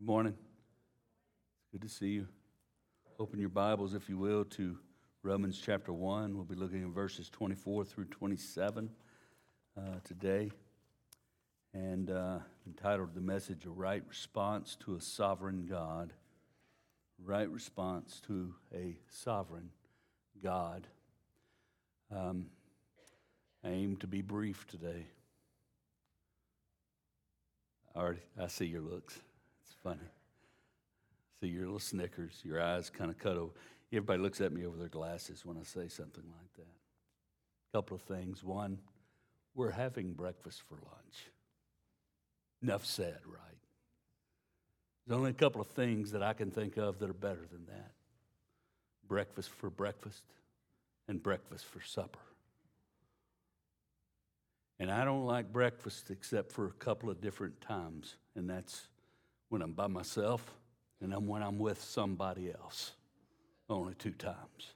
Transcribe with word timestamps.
Good 0.00 0.06
morning. 0.06 0.34
Good 1.72 1.82
to 1.82 1.88
see 1.90 2.08
you. 2.08 2.26
Open 3.18 3.38
your 3.38 3.50
Bibles, 3.50 3.92
if 3.92 4.08
you 4.08 4.16
will, 4.16 4.46
to 4.46 4.78
Romans 5.22 5.60
chapter 5.62 5.92
1. 5.92 6.34
We'll 6.34 6.44
be 6.44 6.54
looking 6.54 6.84
at 6.84 6.88
verses 6.88 7.28
24 7.28 7.84
through 7.84 8.06
27 8.06 8.88
uh, 9.76 9.82
today. 10.02 10.52
And 11.74 12.08
uh, 12.08 12.38
entitled 12.66 13.14
the 13.14 13.20
message, 13.20 13.66
A 13.66 13.68
Right 13.68 14.02
Response 14.08 14.74
to 14.86 14.94
a 14.94 15.02
Sovereign 15.02 15.66
God. 15.68 16.14
Right 17.22 17.50
response 17.50 18.22
to 18.26 18.54
a 18.74 18.96
sovereign 19.10 19.68
God. 20.42 20.86
Um, 22.10 22.46
I 23.62 23.68
aim 23.68 23.96
to 23.98 24.06
be 24.06 24.22
brief 24.22 24.66
today. 24.66 25.08
I 27.94 27.98
already, 27.98 28.20
I 28.40 28.46
see 28.46 28.64
your 28.64 28.80
looks. 28.80 29.20
Funny. 29.82 29.98
See 31.40 31.48
your 31.48 31.64
little 31.64 31.78
snickers, 31.78 32.40
your 32.44 32.60
eyes 32.60 32.90
kind 32.90 33.10
of 33.10 33.18
cut 33.18 33.36
over. 33.36 33.52
Everybody 33.92 34.22
looks 34.22 34.40
at 34.40 34.52
me 34.52 34.66
over 34.66 34.76
their 34.76 34.88
glasses 34.88 35.44
when 35.44 35.56
I 35.56 35.62
say 35.62 35.88
something 35.88 36.24
like 36.24 36.54
that. 36.56 36.62
A 37.72 37.76
couple 37.76 37.96
of 37.96 38.02
things. 38.02 38.44
One, 38.44 38.78
we're 39.54 39.70
having 39.70 40.12
breakfast 40.12 40.62
for 40.68 40.74
lunch. 40.74 41.30
Enough 42.62 42.84
said, 42.84 43.18
right? 43.26 43.50
There's 45.06 45.18
only 45.18 45.30
a 45.30 45.34
couple 45.34 45.60
of 45.60 45.66
things 45.68 46.12
that 46.12 46.22
I 46.22 46.34
can 46.34 46.50
think 46.50 46.76
of 46.76 46.98
that 46.98 47.10
are 47.10 47.14
better 47.14 47.46
than 47.50 47.66
that 47.66 47.92
breakfast 49.08 49.50
for 49.50 49.68
breakfast 49.68 50.22
and 51.08 51.20
breakfast 51.20 51.64
for 51.64 51.80
supper. 51.82 52.20
And 54.78 54.88
I 54.88 55.04
don't 55.04 55.26
like 55.26 55.52
breakfast 55.52 56.10
except 56.10 56.52
for 56.52 56.66
a 56.68 56.72
couple 56.72 57.10
of 57.10 57.20
different 57.20 57.60
times, 57.60 58.14
and 58.36 58.48
that's 58.48 58.86
when 59.50 59.60
I'm 59.60 59.72
by 59.72 59.88
myself 59.88 60.54
and 61.02 61.12
then 61.12 61.26
when 61.26 61.42
I'm 61.42 61.58
with 61.58 61.82
somebody 61.82 62.50
else. 62.50 62.92
Only 63.68 63.94
two 63.94 64.12
times. 64.12 64.74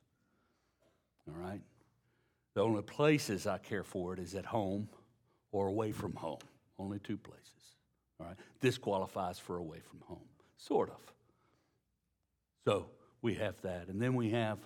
All 1.26 1.40
right? 1.42 1.60
The 2.54 2.60
only 2.60 2.82
places 2.82 3.46
I 3.46 3.58
care 3.58 3.82
for 3.82 4.12
it 4.12 4.18
is 4.18 4.34
at 4.34 4.44
home 4.44 4.88
or 5.50 5.68
away 5.68 5.92
from 5.92 6.14
home. 6.14 6.38
Only 6.78 6.98
two 6.98 7.16
places. 7.16 7.42
All 8.20 8.26
right? 8.26 8.36
This 8.60 8.78
qualifies 8.78 9.38
for 9.38 9.56
away 9.56 9.78
from 9.80 10.00
home, 10.06 10.28
sort 10.58 10.90
of. 10.90 11.00
So 12.64 12.86
we 13.22 13.34
have 13.34 13.60
that. 13.62 13.88
And 13.88 14.00
then 14.00 14.14
we 14.14 14.30
have 14.30 14.58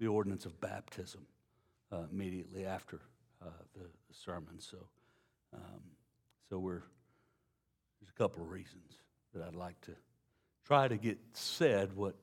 the 0.00 0.06
ordinance 0.06 0.46
of 0.46 0.60
baptism 0.60 1.26
uh, 1.92 2.02
immediately 2.10 2.64
after 2.64 3.00
uh, 3.42 3.50
the, 3.74 3.82
the, 3.82 4.14
sermon. 4.14 4.58
So, 4.58 4.76
um, 5.54 5.80
so 6.50 6.58
we're 6.58 6.82
there's 8.00 8.10
a 8.10 8.18
couple 8.18 8.42
of 8.42 8.50
reasons 8.50 8.98
that 9.34 9.42
I'd 9.46 9.54
like 9.54 9.80
to 9.82 9.92
try 10.66 10.88
to 10.88 10.96
get 10.96 11.18
said 11.32 11.94
what 11.94 12.14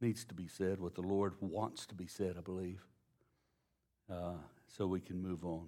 needs 0.00 0.24
to 0.26 0.34
be 0.34 0.46
said, 0.46 0.80
what 0.80 0.94
the 0.94 1.02
Lord 1.02 1.34
wants 1.40 1.86
to 1.86 1.94
be 1.94 2.06
said, 2.06 2.36
I 2.38 2.40
believe, 2.40 2.80
uh, 4.10 4.34
so 4.76 4.86
we 4.86 5.00
can 5.00 5.20
move 5.20 5.44
on. 5.44 5.66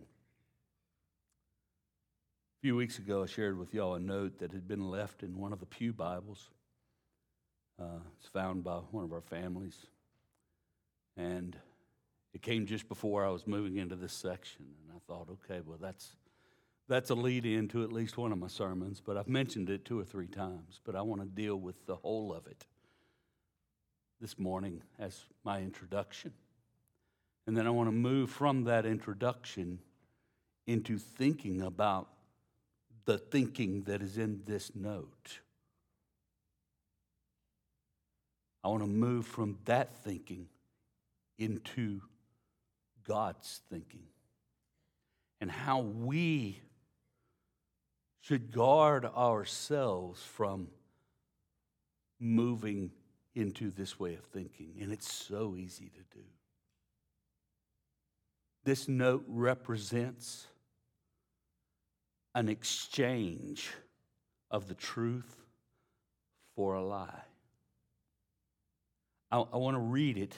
A 2.58 2.60
few 2.60 2.76
weeks 2.76 2.98
ago, 2.98 3.22
I 3.22 3.26
shared 3.26 3.58
with 3.58 3.74
y'all 3.74 3.94
a 3.94 4.00
note 4.00 4.38
that 4.38 4.52
had 4.52 4.68
been 4.68 4.90
left 4.90 5.22
in 5.22 5.38
one 5.38 5.52
of 5.52 5.60
the 5.60 5.66
Pew 5.66 5.92
Bibles. 5.92 6.50
Uh, 7.80 8.00
it's 8.18 8.28
found 8.28 8.62
by 8.62 8.76
one 8.90 9.04
of 9.04 9.12
our 9.12 9.22
families. 9.22 9.86
And 11.16 11.56
it 12.34 12.42
came 12.42 12.66
just 12.66 12.88
before 12.88 13.24
I 13.24 13.30
was 13.30 13.46
moving 13.46 13.78
into 13.78 13.96
this 13.96 14.12
section. 14.12 14.66
And 14.82 14.94
I 14.94 15.00
thought, 15.06 15.28
okay, 15.30 15.60
well, 15.64 15.78
that's 15.80 16.12
that's 16.90 17.10
a 17.10 17.14
lead 17.14 17.46
in 17.46 17.68
to 17.68 17.84
at 17.84 17.92
least 17.92 18.18
one 18.18 18.32
of 18.32 18.38
my 18.38 18.48
sermons, 18.48 19.00
but 19.00 19.16
I've 19.16 19.28
mentioned 19.28 19.70
it 19.70 19.84
two 19.84 20.00
or 20.00 20.04
three 20.04 20.26
times, 20.26 20.80
but 20.84 20.96
I 20.96 21.02
want 21.02 21.22
to 21.22 21.26
deal 21.28 21.54
with 21.54 21.86
the 21.86 21.94
whole 21.94 22.34
of 22.34 22.48
it 22.48 22.66
this 24.20 24.36
morning 24.40 24.82
as 24.98 25.24
my 25.44 25.60
introduction. 25.60 26.32
And 27.46 27.56
then 27.56 27.68
I 27.68 27.70
want 27.70 27.86
to 27.86 27.92
move 27.92 28.28
from 28.28 28.64
that 28.64 28.86
introduction 28.86 29.78
into 30.66 30.98
thinking 30.98 31.62
about 31.62 32.08
the 33.04 33.18
thinking 33.18 33.84
that 33.84 34.02
is 34.02 34.18
in 34.18 34.42
this 34.44 34.72
note. 34.74 35.38
I 38.64 38.68
want 38.68 38.82
to 38.82 38.88
move 38.88 39.26
from 39.26 39.58
that 39.66 39.94
thinking 40.02 40.48
into 41.38 42.00
God's 43.06 43.60
thinking 43.70 44.02
and 45.40 45.52
how 45.52 45.78
we 45.78 46.60
should 48.20 48.52
guard 48.52 49.04
ourselves 49.04 50.22
from 50.22 50.68
moving 52.18 52.90
into 53.34 53.70
this 53.70 53.98
way 53.98 54.14
of 54.14 54.24
thinking. 54.26 54.74
And 54.80 54.92
it's 54.92 55.12
so 55.12 55.56
easy 55.56 55.90
to 55.90 56.18
do. 56.18 56.24
This 58.64 58.88
note 58.88 59.24
represents 59.26 60.46
an 62.34 62.48
exchange 62.48 63.70
of 64.50 64.68
the 64.68 64.74
truth 64.74 65.36
for 66.54 66.74
a 66.74 66.84
lie. 66.84 67.22
I, 69.32 69.38
I 69.38 69.56
want 69.56 69.76
to 69.76 69.80
read 69.80 70.18
it, 70.18 70.36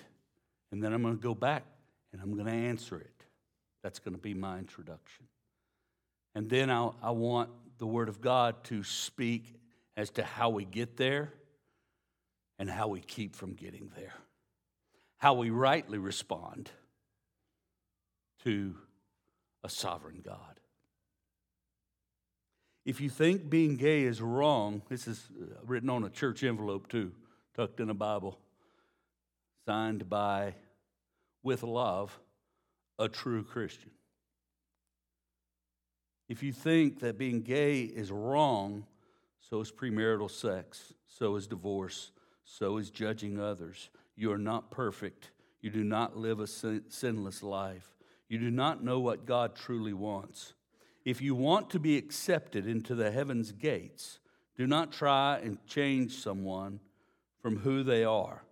and 0.71 0.83
then 0.83 0.93
I'm 0.93 1.03
going 1.03 1.17
to 1.17 1.23
go 1.23 1.35
back 1.35 1.65
and 2.13 2.21
I'm 2.23 2.35
going 2.35 2.47
to 2.47 2.53
answer 2.53 2.99
it. 2.99 3.25
That's 3.83 3.99
going 3.99 4.15
to 4.15 4.21
be 4.21 4.35
my 4.35 4.59
introduction. 4.59 5.27
And 6.35 6.49
then 6.49 6.71
I'll, 6.71 6.97
I 7.03 7.11
want 7.11 7.51
the 7.79 7.87
Word 7.87 8.09
of 8.09 8.21
God 8.21 8.63
to 8.65 8.85
speak 8.85 9.55
as 9.97 10.11
to 10.11 10.25
how 10.25 10.51
we 10.51 10.65
get 10.65 10.97
there 10.97 11.33
and 12.59 12.71
how 12.71 12.89
we 12.89 13.01
keep 13.01 13.37
from 13.37 13.55
getting 13.55 13.91
there, 13.97 14.15
how 15.19 15.35
we 15.35 15.51
rightly 15.51 15.99
respond 15.99 16.71
to 18.45 18.75
a 19.65 19.69
sovereign 19.69 20.23
God. 20.25 20.61
If 22.85 23.01
you 23.01 23.11
think 23.11 23.49
being 23.49 23.77
gay 23.77 24.03
is 24.03 24.21
wrong, 24.21 24.83
this 24.89 25.07
is 25.07 25.29
uh, 25.41 25.55
written 25.65 25.89
on 25.89 26.03
a 26.03 26.11
church 26.11 26.43
envelope 26.43 26.89
too, 26.89 27.13
tucked 27.55 27.79
in 27.79 27.91
a 27.91 27.95
Bible, 27.95 28.39
signed 29.67 30.09
by, 30.09 30.55
with 31.45 31.63
love, 31.63 32.19
a 32.99 33.09
true 33.09 33.45
Christian. 33.45 33.91
If 36.33 36.43
you 36.43 36.51
think 36.51 37.01
that 37.01 37.19
being 37.19 37.43
gay 37.43 37.83
is 37.83 38.11
wrong, 38.11 38.87
so 39.39 39.61
is 39.61 39.71
premarital 39.71 40.31
sex, 40.31 40.95
so 41.07 41.37
is 41.37 41.47
divorce, 41.47 42.11
so 42.43 42.79
is 42.79 42.89
judging 42.89 43.39
others. 43.39 43.91
You 44.17 44.33
are 44.33 44.39
not 44.39 44.71
perfect. 44.71 45.31
You 45.61 45.69
do 45.69 45.85
not 45.85 46.17
live 46.17 46.41
a 46.41 46.47
sin- 46.47 46.85
sinless 46.89 47.43
life. 47.43 47.87
You 48.31 48.39
do 48.39 48.51
not 48.51 48.83
know 48.83 48.99
what 48.99 49.27
God 49.27 49.55
truly 49.55 49.93
wants. 49.93 50.55
If 51.05 51.21
you 51.21 51.35
want 51.35 51.69
to 51.69 51.79
be 51.79 51.99
accepted 51.99 52.67
into 52.67 52.95
the 52.95 53.11
heaven's 53.11 53.53
gates, 53.53 54.19
do 54.57 54.67
not 54.67 54.91
try 54.91 55.37
and 55.37 55.59
change 55.67 56.15
someone 56.15 56.81
from 57.43 57.59
who 57.59 57.83
they 57.83 58.05
are. 58.05 58.43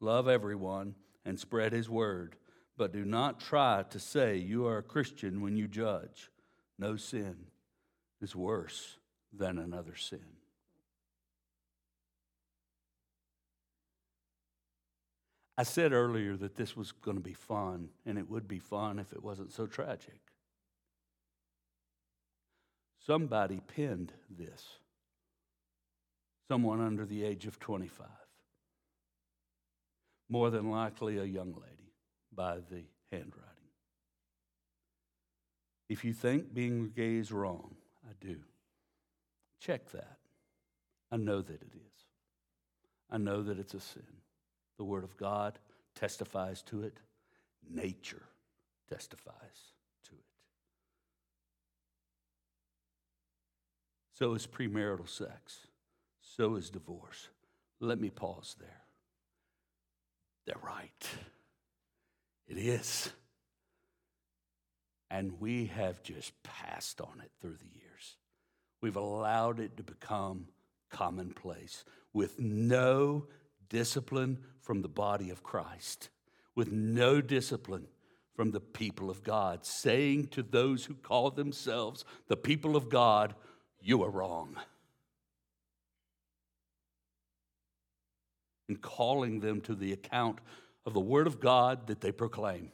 Love 0.00 0.26
everyone 0.26 0.94
and 1.26 1.38
spread 1.38 1.74
his 1.74 1.90
word, 1.90 2.36
but 2.78 2.94
do 2.94 3.04
not 3.04 3.40
try 3.40 3.84
to 3.90 3.98
say 3.98 4.38
you 4.38 4.66
are 4.66 4.78
a 4.78 4.82
Christian 4.82 5.42
when 5.42 5.58
you 5.58 5.68
judge. 5.68 6.30
No 6.78 6.96
sin 6.96 7.36
is 8.20 8.36
worse 8.36 8.98
than 9.32 9.58
another 9.58 9.94
sin. 9.94 10.36
I 15.58 15.62
said 15.62 15.92
earlier 15.92 16.36
that 16.36 16.56
this 16.56 16.76
was 16.76 16.92
going 16.92 17.16
to 17.16 17.22
be 17.22 17.32
fun, 17.32 17.88
and 18.04 18.18
it 18.18 18.28
would 18.28 18.46
be 18.46 18.58
fun 18.58 18.98
if 18.98 19.12
it 19.12 19.22
wasn't 19.22 19.52
so 19.52 19.66
tragic. 19.66 20.20
Somebody 23.06 23.60
penned 23.60 24.12
this. 24.28 24.66
Someone 26.48 26.80
under 26.80 27.06
the 27.06 27.24
age 27.24 27.46
of 27.46 27.58
25. 27.58 28.06
More 30.28 30.50
than 30.50 30.70
likely 30.70 31.18
a 31.18 31.24
young 31.24 31.54
lady 31.54 31.92
by 32.34 32.56
the 32.68 32.82
handwriting. 33.10 33.65
If 35.88 36.04
you 36.04 36.12
think 36.12 36.52
being 36.52 36.90
gay 36.94 37.16
is 37.16 37.30
wrong, 37.30 37.74
I 38.04 38.12
do. 38.20 38.36
Check 39.60 39.90
that. 39.92 40.18
I 41.10 41.16
know 41.16 41.40
that 41.40 41.62
it 41.62 41.72
is. 41.74 42.04
I 43.10 43.18
know 43.18 43.42
that 43.42 43.58
it's 43.58 43.74
a 43.74 43.80
sin. 43.80 44.02
The 44.78 44.84
Word 44.84 45.04
of 45.04 45.16
God 45.16 45.58
testifies 45.94 46.62
to 46.62 46.82
it, 46.82 46.98
nature 47.70 48.22
testifies 48.88 49.72
to 50.04 50.12
it. 50.12 50.24
So 54.12 54.34
is 54.34 54.46
premarital 54.46 55.08
sex, 55.08 55.68
so 56.20 56.56
is 56.56 56.70
divorce. 56.70 57.28
Let 57.80 58.00
me 58.00 58.10
pause 58.10 58.56
there. 58.58 58.82
They're 60.46 60.56
right. 60.62 61.08
It 62.46 62.58
is. 62.58 63.10
And 65.10 65.40
we 65.40 65.66
have 65.66 66.02
just 66.02 66.32
passed 66.42 67.00
on 67.00 67.20
it 67.22 67.30
through 67.40 67.56
the 67.56 67.78
years. 67.78 68.16
We've 68.80 68.96
allowed 68.96 69.60
it 69.60 69.76
to 69.76 69.82
become 69.82 70.48
commonplace 70.90 71.84
with 72.12 72.38
no 72.38 73.26
discipline 73.68 74.38
from 74.60 74.82
the 74.82 74.88
body 74.88 75.30
of 75.30 75.42
Christ, 75.42 76.08
with 76.54 76.72
no 76.72 77.20
discipline 77.20 77.86
from 78.34 78.50
the 78.50 78.60
people 78.60 79.10
of 79.10 79.22
God, 79.22 79.64
saying 79.64 80.28
to 80.28 80.42
those 80.42 80.84
who 80.84 80.94
call 80.94 81.30
themselves 81.30 82.04
the 82.28 82.36
people 82.36 82.76
of 82.76 82.88
God, 82.88 83.34
You 83.80 84.02
are 84.02 84.10
wrong. 84.10 84.56
And 88.68 88.80
calling 88.80 89.40
them 89.40 89.60
to 89.62 89.74
the 89.74 89.92
account 89.92 90.40
of 90.84 90.92
the 90.92 91.00
Word 91.00 91.26
of 91.26 91.40
God 91.40 91.86
that 91.86 92.00
they 92.00 92.12
proclaim, 92.12 92.72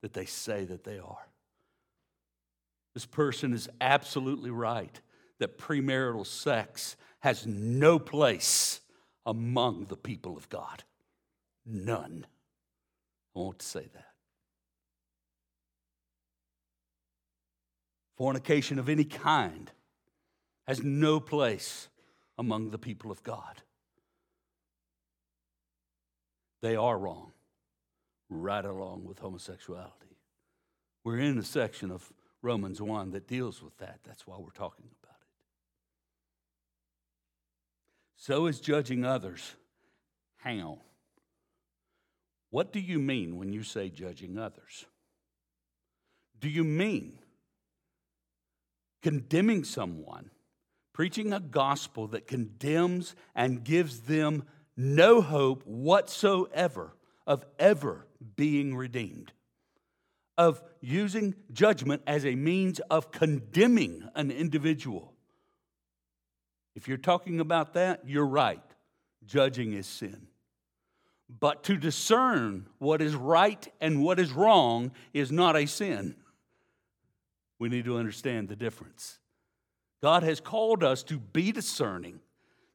that 0.00 0.12
they 0.12 0.24
say 0.24 0.64
that 0.64 0.84
they 0.84 0.98
are. 0.98 1.26
This 2.94 3.06
person 3.06 3.52
is 3.52 3.68
absolutely 3.80 4.50
right 4.50 5.00
that 5.40 5.58
premarital 5.58 6.26
sex 6.26 6.96
has 7.20 7.46
no 7.46 7.98
place 7.98 8.80
among 9.26 9.86
the 9.86 9.96
people 9.96 10.36
of 10.36 10.48
God. 10.48 10.84
None. 11.66 12.26
I 13.34 13.38
want 13.38 13.58
to 13.58 13.66
say 13.66 13.88
that. 13.94 14.06
Fornication 18.16 18.78
of 18.78 18.88
any 18.88 19.04
kind 19.04 19.72
has 20.68 20.82
no 20.82 21.18
place 21.18 21.88
among 22.38 22.70
the 22.70 22.78
people 22.78 23.10
of 23.10 23.22
God. 23.24 23.62
They 26.62 26.76
are 26.76 26.96
wrong, 26.96 27.32
right 28.30 28.64
along 28.64 29.04
with 29.04 29.18
homosexuality. 29.18 30.16
We're 31.02 31.18
in 31.18 31.38
a 31.38 31.42
section 31.42 31.90
of 31.90 32.10
Romans 32.44 32.80
1 32.80 33.12
that 33.12 33.26
deals 33.26 33.62
with 33.62 33.76
that. 33.78 34.00
That's 34.04 34.26
why 34.26 34.36
we're 34.38 34.50
talking 34.50 34.84
about 35.02 35.16
it. 35.18 35.26
So 38.16 38.46
is 38.46 38.60
judging 38.60 39.04
others. 39.04 39.54
Hang 40.36 40.62
on. 40.62 40.78
What 42.50 42.70
do 42.70 42.80
you 42.80 42.98
mean 42.98 43.38
when 43.38 43.52
you 43.52 43.62
say 43.62 43.88
judging 43.88 44.38
others? 44.38 44.84
Do 46.38 46.50
you 46.50 46.64
mean 46.64 47.18
condemning 49.02 49.64
someone, 49.64 50.30
preaching 50.92 51.32
a 51.32 51.40
gospel 51.40 52.08
that 52.08 52.26
condemns 52.26 53.16
and 53.34 53.64
gives 53.64 54.00
them 54.00 54.44
no 54.76 55.22
hope 55.22 55.66
whatsoever 55.66 56.94
of 57.26 57.46
ever 57.58 58.06
being 58.36 58.76
redeemed? 58.76 59.32
Of 60.36 60.62
using 60.80 61.34
judgment 61.52 62.02
as 62.06 62.26
a 62.26 62.34
means 62.34 62.80
of 62.90 63.10
condemning 63.10 64.08
an 64.14 64.30
individual. 64.30 65.12
If 66.74 66.88
you're 66.88 66.96
talking 66.96 67.40
about 67.40 67.74
that, 67.74 68.02
you're 68.06 68.26
right. 68.26 68.62
Judging 69.24 69.72
is 69.72 69.86
sin. 69.86 70.26
But 71.40 71.62
to 71.64 71.76
discern 71.76 72.66
what 72.78 73.00
is 73.00 73.14
right 73.14 73.66
and 73.80 74.02
what 74.02 74.18
is 74.18 74.32
wrong 74.32 74.92
is 75.12 75.32
not 75.32 75.56
a 75.56 75.66
sin. 75.66 76.16
We 77.58 77.68
need 77.68 77.84
to 77.86 77.96
understand 77.96 78.48
the 78.48 78.56
difference. 78.56 79.18
God 80.02 80.22
has 80.22 80.40
called 80.40 80.84
us 80.84 81.02
to 81.04 81.18
be 81.18 81.50
discerning, 81.50 82.20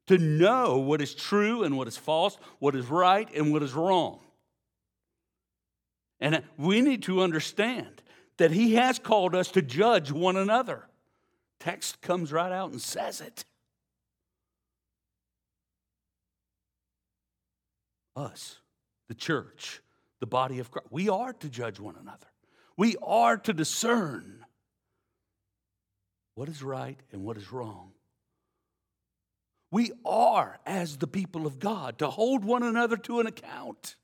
to 0.08 0.18
know 0.18 0.80
what 0.80 1.02
is 1.02 1.14
true 1.14 1.64
and 1.64 1.78
what 1.78 1.88
is 1.88 1.98
false, 1.98 2.38
what 2.58 2.76
is 2.76 2.88
right 2.88 3.30
and 3.36 3.54
what 3.54 3.62
is 3.62 3.74
wrong. 3.74 4.20
And 6.20 6.44
we 6.58 6.82
need 6.82 7.04
to 7.04 7.22
understand 7.22 8.02
that 8.38 8.52
He 8.52 8.76
has 8.76 9.00
called 9.00 9.36
us 9.36 9.50
to 9.52 9.62
judge 9.62 10.12
one 10.12 10.36
another. 10.36 10.86
Text 11.60 12.02
comes 12.02 12.32
right 12.32 12.52
out 12.52 12.72
and 12.72 12.82
says 12.82 13.22
it. 13.22 13.46
Us, 18.16 18.60
the 19.08 19.14
church, 19.16 19.82
the 20.20 20.28
body 20.28 20.60
of 20.60 20.72
Christ, 20.72 20.88
we 20.92 21.10
are 21.10 21.34
to 21.34 21.50
judge 21.50 21.80
one 21.80 21.96
another. 22.00 22.28
We 22.76 22.96
are 23.02 23.38
to 23.38 23.54
discern 23.54 24.46
what 26.36 26.50
is 26.50 26.64
right 26.64 27.00
and 27.12 27.24
what 27.24 27.38
is 27.38 27.52
wrong. 27.52 27.92
We 29.72 29.92
are, 30.06 30.60
as 30.66 30.98
the 30.98 31.08
people 31.08 31.46
of 31.46 31.60
God, 31.60 32.00
to 32.00 32.10
hold 32.10 32.44
one 32.44 32.64
another 32.64 32.98
to 32.98 33.20
an 33.20 33.28
account. 33.28 33.96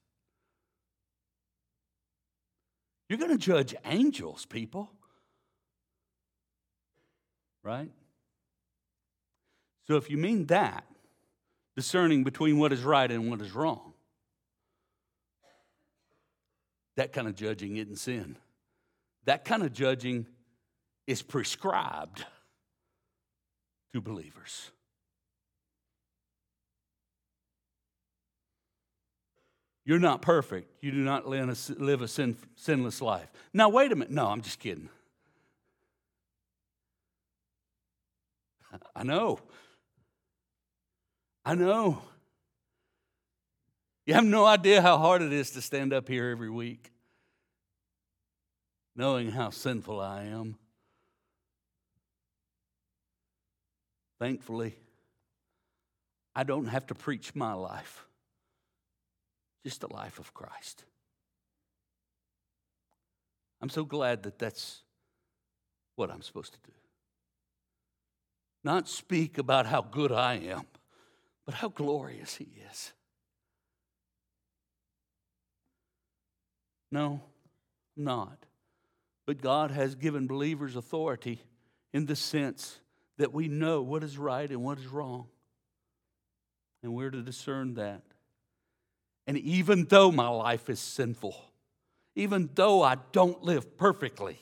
You're 3.09 3.19
going 3.19 3.31
to 3.31 3.37
judge 3.37 3.75
angels, 3.85 4.45
people. 4.45 4.91
Right? 7.63 7.91
So 9.87 9.95
if 9.95 10.09
you 10.09 10.17
mean 10.17 10.47
that, 10.47 10.85
discerning 11.75 12.23
between 12.23 12.57
what 12.57 12.73
is 12.73 12.81
right 12.81 13.11
and 13.11 13.29
what 13.29 13.41
is 13.41 13.53
wrong, 13.53 13.93
that 16.95 17.11
kind 17.13 17.27
of 17.27 17.35
judging 17.35 17.77
isn't 17.77 17.97
sin. 17.97 18.37
That 19.25 19.45
kind 19.45 19.63
of 19.63 19.73
judging 19.73 20.27
is 21.07 21.21
prescribed 21.21 22.25
to 23.93 24.01
believers. 24.01 24.71
You're 29.85 29.99
not 29.99 30.21
perfect. 30.21 30.71
You 30.81 30.91
do 30.91 30.97
not 30.97 31.27
live 31.27 32.01
a 32.01 32.07
sin, 32.07 32.37
sinless 32.55 33.01
life. 33.01 33.31
Now, 33.53 33.69
wait 33.69 33.91
a 33.91 33.95
minute. 33.95 34.11
No, 34.11 34.27
I'm 34.27 34.41
just 34.41 34.59
kidding. 34.59 34.89
I 38.95 39.03
know. 39.03 39.39
I 41.45 41.53
know. 41.53 42.01
You 44.07 44.15
have 44.15 44.25
no 44.25 44.45
idea 44.45 44.81
how 44.81 44.97
hard 44.97 45.21
it 45.21 45.31
is 45.31 45.51
to 45.51 45.61
stand 45.61 45.93
up 45.93 46.07
here 46.07 46.29
every 46.29 46.49
week 46.49 46.91
knowing 48.95 49.31
how 49.31 49.49
sinful 49.49 49.99
I 49.99 50.23
am. 50.23 50.57
Thankfully, 54.19 54.75
I 56.33 56.43
don't 56.43 56.67
have 56.67 56.87
to 56.87 56.95
preach 56.95 57.35
my 57.35 57.53
life 57.53 58.04
just 59.65 59.81
the 59.81 59.91
life 59.91 60.19
of 60.19 60.31
Christ. 60.31 60.85
I'm 63.63 63.69
so 63.69 63.83
glad 63.83 64.21
that 64.23 64.37
that's 64.37 64.83
what 65.95 66.11
I'm 66.11 66.21
supposed 66.21 66.53
to 66.53 66.59
do. 66.67 66.71
Not 68.63 68.87
speak 68.87 69.39
about 69.39 69.65
how 69.65 69.81
good 69.81 70.11
I 70.11 70.35
am, 70.35 70.67
but 71.47 71.55
how 71.55 71.69
glorious 71.69 72.35
He 72.35 72.47
is. 72.71 72.93
No, 76.91 77.21
not. 77.97 78.45
But 79.25 79.41
God 79.41 79.71
has 79.71 79.95
given 79.95 80.27
believers 80.27 80.75
authority 80.75 81.41
in 81.91 82.05
the 82.05 82.15
sense 82.15 82.79
that 83.17 83.33
we 83.33 83.47
know 83.47 83.81
what 83.81 84.03
is 84.03 84.15
right 84.15 84.47
and 84.47 84.63
what 84.63 84.77
is 84.77 84.85
wrong. 84.85 85.25
And 86.83 86.93
we're 86.93 87.09
to 87.09 87.23
discern 87.23 87.73
that. 87.75 88.03
And 89.27 89.37
even 89.37 89.85
though 89.85 90.11
my 90.11 90.27
life 90.27 90.69
is 90.69 90.79
sinful, 90.79 91.35
even 92.15 92.49
though 92.53 92.81
I 92.83 92.97
don't 93.11 93.43
live 93.43 93.77
perfectly, 93.77 94.39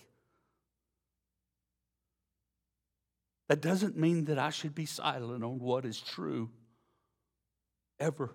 that 3.47 3.61
doesn't 3.61 3.97
mean 3.97 4.25
that 4.25 4.39
I 4.39 4.49
should 4.49 4.75
be 4.75 4.85
silent 4.85 5.43
on 5.43 5.59
what 5.59 5.85
is 5.85 5.99
true 5.99 6.49
ever. 7.99 8.31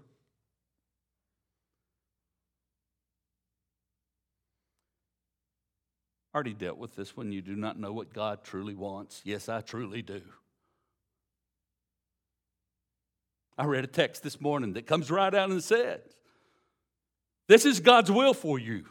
already 6.38 6.55
dealt 6.55 6.78
with 6.78 6.95
this 6.95 7.17
when 7.17 7.33
you 7.33 7.43
do 7.43 7.57
not 7.57 7.81
know 7.81 7.93
what 7.93 8.12
God 8.12 8.45
truly 8.45 8.75
wants. 8.75 9.23
Yes, 9.25 9.49
I 9.49 9.61
truly 9.61 10.02
do. 10.02 10.23
I 13.59 13.64
read 13.64 13.83
a 13.83 13.88
text 13.88 14.23
this 14.23 14.40
morning 14.40 14.75
that 14.75 14.87
comes 14.87 15.11
right 15.11 15.35
out 15.35 15.50
and 15.50 15.64
says, 15.64 15.99
this 17.49 17.64
is 17.64 17.81
God's 17.81 18.11
will 18.11 18.35
for 18.35 18.59
you, 18.59 18.85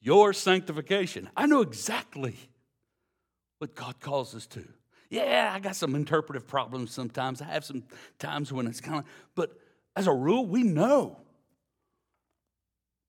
your 0.00 0.32
sanctification. 0.32 1.28
I 1.36 1.46
know 1.46 1.60
exactly 1.60 2.36
what 3.58 3.74
God 3.74 4.00
calls 4.00 4.34
us 4.34 4.46
to. 4.48 4.66
Yeah, 5.10 5.52
I 5.54 5.60
got 5.60 5.76
some 5.76 5.94
interpretive 5.94 6.46
problems 6.46 6.92
sometimes. 6.92 7.40
I 7.42 7.46
have 7.46 7.64
some 7.64 7.84
times 8.18 8.52
when 8.52 8.66
it's 8.66 8.80
kind 8.80 9.00
of, 9.00 9.04
but 9.34 9.58
as 9.94 10.06
a 10.06 10.12
rule, 10.12 10.46
we 10.46 10.62
know 10.62 11.18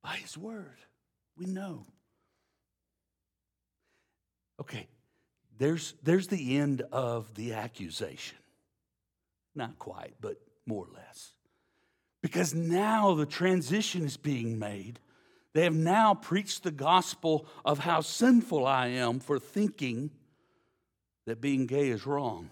by 0.04 0.16
His 0.16 0.38
Word. 0.38 0.77
We 1.38 1.46
know. 1.46 1.86
Okay, 4.60 4.88
there's, 5.58 5.94
there's 6.01 6.27
the 6.27 6.58
end 6.58 6.82
of 6.92 7.34
the 7.36 7.54
accusation. 7.54 8.38
Not 9.56 9.77
quite, 9.77 10.16
but 10.20 10.38
more 10.66 10.86
or 10.86 10.94
less. 10.94 11.34
Because 12.28 12.54
now 12.54 13.14
the 13.14 13.26
transition 13.26 14.04
is 14.04 14.18
being 14.18 14.60
made. 14.60 15.00
They 15.54 15.64
have 15.64 15.74
now 15.74 16.14
preached 16.14 16.64
the 16.64 16.72
gospel 16.72 17.48
of 17.64 17.80
how 17.80 18.02
sinful 18.02 18.68
I 18.68 18.88
am 18.88 19.22
for 19.22 19.40
thinking 19.40 20.12
that 21.26 21.40
being 21.40 21.68
gay 21.68 21.88
is 21.88 22.06
wrong. 22.06 22.52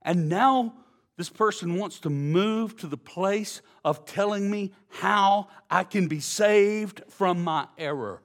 And 0.00 0.30
now 0.30 0.72
This 1.16 1.28
person 1.28 1.76
wants 1.76 2.00
to 2.00 2.10
move 2.10 2.76
to 2.78 2.86
the 2.86 2.96
place 2.96 3.62
of 3.84 4.04
telling 4.04 4.50
me 4.50 4.72
how 4.88 5.48
I 5.70 5.84
can 5.84 6.08
be 6.08 6.20
saved 6.20 7.02
from 7.08 7.44
my 7.44 7.68
error. 7.78 8.20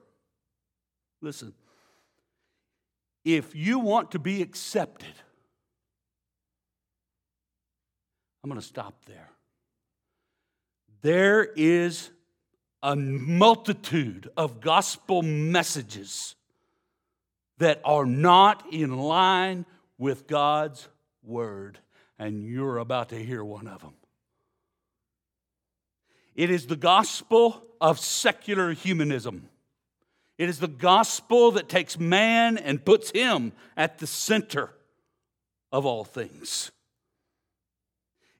Listen, 1.22 1.54
if 3.24 3.54
you 3.54 3.78
want 3.78 4.10
to 4.12 4.18
be 4.18 4.42
accepted, 4.42 5.14
I'm 8.42 8.50
going 8.50 8.60
to 8.60 8.66
stop 8.66 9.04
there. 9.06 9.30
There 11.02 11.44
is 11.56 12.10
a 12.82 12.96
multitude 12.96 14.28
of 14.36 14.60
gospel 14.60 15.22
messages 15.22 16.34
that 17.58 17.80
are 17.84 18.06
not 18.06 18.72
in 18.72 18.98
line 18.98 19.66
with 19.98 20.26
God's 20.26 20.88
word, 21.22 21.78
and 22.18 22.42
you're 22.42 22.78
about 22.78 23.10
to 23.10 23.22
hear 23.22 23.44
one 23.44 23.66
of 23.66 23.80
them. 23.80 23.94
It 26.34 26.50
is 26.50 26.66
the 26.66 26.76
gospel 26.76 27.62
of 27.80 27.98
secular 27.98 28.72
humanism. 28.72 29.48
It 30.38 30.48
is 30.48 30.58
the 30.58 30.68
gospel 30.68 31.50
that 31.52 31.68
takes 31.68 31.98
man 31.98 32.56
and 32.56 32.82
puts 32.82 33.10
him 33.10 33.52
at 33.76 33.98
the 33.98 34.06
center 34.06 34.70
of 35.70 35.84
all 35.84 36.04
things. 36.04 36.70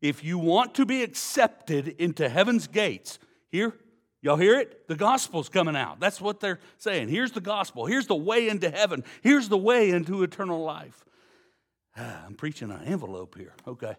If 0.00 0.24
you 0.24 0.38
want 0.38 0.74
to 0.76 0.86
be 0.86 1.02
accepted 1.02 1.88
into 1.88 2.28
heaven's 2.28 2.66
gates, 2.66 3.18
here, 3.50 3.74
y'all 4.22 4.36
hear 4.36 4.58
it? 4.58 4.88
The 4.88 4.96
gospel's 4.96 5.48
coming 5.48 5.76
out. 5.76 6.00
That's 6.00 6.20
what 6.20 6.40
they're 6.40 6.60
saying. 6.78 7.08
Here's 7.08 7.32
the 7.32 7.40
gospel. 7.40 7.86
Here's 7.86 8.06
the 8.06 8.16
way 8.16 8.48
into 8.48 8.70
heaven. 8.70 9.04
Here's 9.22 9.48
the 9.48 9.58
way 9.58 9.90
into 9.90 10.22
eternal 10.22 10.62
life. 10.62 11.04
I'm 11.96 12.34
preaching 12.34 12.70
an 12.70 12.82
envelope 12.84 13.36
here. 13.36 13.54
Okay. 13.66 13.94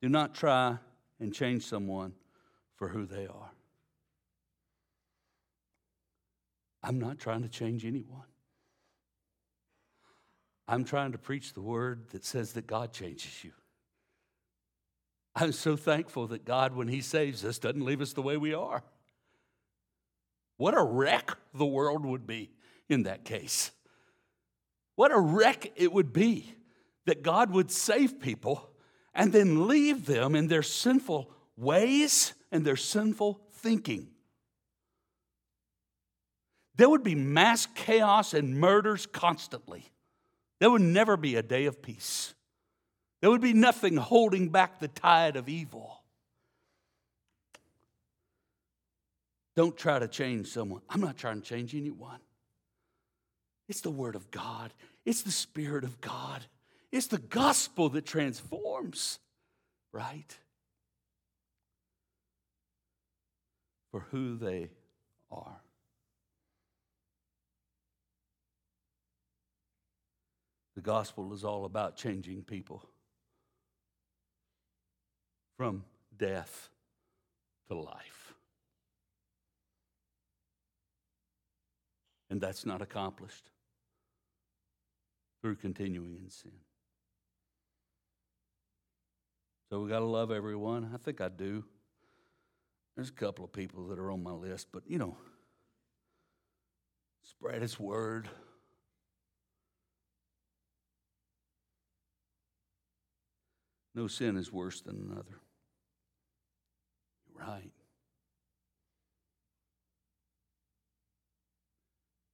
Do 0.00 0.08
not 0.08 0.34
try 0.34 0.78
and 1.20 1.32
change 1.32 1.64
someone 1.64 2.12
for 2.74 2.88
who 2.88 3.06
they 3.06 3.26
are. 3.26 3.50
I'm 6.82 6.98
not 6.98 7.20
trying 7.20 7.42
to 7.42 7.48
change 7.48 7.84
anyone. 7.84 8.24
I'm 10.72 10.84
trying 10.84 11.12
to 11.12 11.18
preach 11.18 11.52
the 11.52 11.60
word 11.60 12.08
that 12.12 12.24
says 12.24 12.54
that 12.54 12.66
God 12.66 12.94
changes 12.94 13.44
you. 13.44 13.52
I'm 15.36 15.52
so 15.52 15.76
thankful 15.76 16.28
that 16.28 16.46
God, 16.46 16.74
when 16.74 16.88
He 16.88 17.02
saves 17.02 17.44
us, 17.44 17.58
doesn't 17.58 17.84
leave 17.84 18.00
us 18.00 18.14
the 18.14 18.22
way 18.22 18.38
we 18.38 18.54
are. 18.54 18.82
What 20.56 20.72
a 20.72 20.82
wreck 20.82 21.36
the 21.52 21.66
world 21.66 22.06
would 22.06 22.26
be 22.26 22.52
in 22.88 23.02
that 23.02 23.26
case. 23.26 23.70
What 24.94 25.12
a 25.12 25.20
wreck 25.20 25.70
it 25.76 25.92
would 25.92 26.10
be 26.10 26.54
that 27.04 27.22
God 27.22 27.50
would 27.50 27.70
save 27.70 28.18
people 28.18 28.70
and 29.12 29.30
then 29.30 29.68
leave 29.68 30.06
them 30.06 30.34
in 30.34 30.48
their 30.48 30.62
sinful 30.62 31.30
ways 31.54 32.32
and 32.50 32.64
their 32.64 32.76
sinful 32.76 33.42
thinking. 33.56 34.08
There 36.76 36.88
would 36.88 37.04
be 37.04 37.14
mass 37.14 37.66
chaos 37.74 38.32
and 38.32 38.58
murders 38.58 39.04
constantly. 39.04 39.92
There 40.62 40.70
would 40.70 40.80
never 40.80 41.16
be 41.16 41.34
a 41.34 41.42
day 41.42 41.64
of 41.64 41.82
peace. 41.82 42.34
There 43.20 43.28
would 43.28 43.40
be 43.40 43.52
nothing 43.52 43.96
holding 43.96 44.48
back 44.48 44.78
the 44.78 44.86
tide 44.86 45.34
of 45.34 45.48
evil. 45.48 46.04
Don't 49.56 49.76
try 49.76 49.98
to 49.98 50.06
change 50.06 50.46
someone. 50.46 50.80
I'm 50.88 51.00
not 51.00 51.16
trying 51.16 51.40
to 51.40 51.44
change 51.44 51.74
anyone. 51.74 52.20
It's 53.68 53.80
the 53.80 53.90
Word 53.90 54.14
of 54.14 54.30
God, 54.30 54.72
it's 55.04 55.22
the 55.22 55.32
Spirit 55.32 55.82
of 55.82 56.00
God. 56.00 56.44
It's 56.92 57.08
the 57.08 57.18
gospel 57.18 57.88
that 57.88 58.06
transforms, 58.06 59.18
right? 59.90 60.38
For 63.90 64.06
who 64.12 64.36
they 64.36 64.70
are. 65.28 65.60
The 70.74 70.80
gospel 70.80 71.32
is 71.34 71.44
all 71.44 71.64
about 71.64 71.96
changing 71.96 72.42
people 72.42 72.82
from 75.56 75.84
death 76.16 76.70
to 77.68 77.74
life. 77.74 78.34
And 82.30 82.40
that's 82.40 82.64
not 82.64 82.80
accomplished 82.80 83.50
through 85.42 85.56
continuing 85.56 86.16
in 86.16 86.30
sin. 86.30 86.52
So 89.68 89.80
we 89.80 89.90
got 89.90 89.98
to 89.98 90.06
love 90.06 90.30
everyone. 90.30 90.90
I 90.94 90.96
think 90.96 91.20
I 91.20 91.28
do. 91.28 91.64
There's 92.94 93.08
a 93.08 93.12
couple 93.12 93.44
of 93.44 93.52
people 93.52 93.86
that 93.88 93.98
are 93.98 94.10
on 94.10 94.22
my 94.22 94.32
list, 94.32 94.68
but 94.72 94.82
you 94.86 94.98
know, 94.98 95.16
spread 97.22 97.62
his 97.62 97.78
word. 97.78 98.28
No 103.94 104.06
sin 104.06 104.36
is 104.36 104.52
worse 104.52 104.80
than 104.80 104.96
another. 104.96 105.40
You're 107.28 107.46
right. 107.46 107.72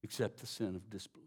Except 0.03 0.39
the 0.39 0.47
sin 0.47 0.75
of 0.75 0.89
disbelief. 0.89 1.25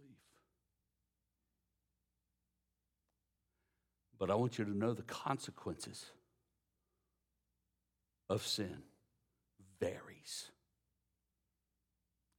But 4.18 4.30
I 4.30 4.34
want 4.34 4.58
you 4.58 4.64
to 4.64 4.76
know 4.76 4.94
the 4.94 5.02
consequences 5.02 6.06
of 8.30 8.46
sin 8.46 8.84
varies. 9.80 10.50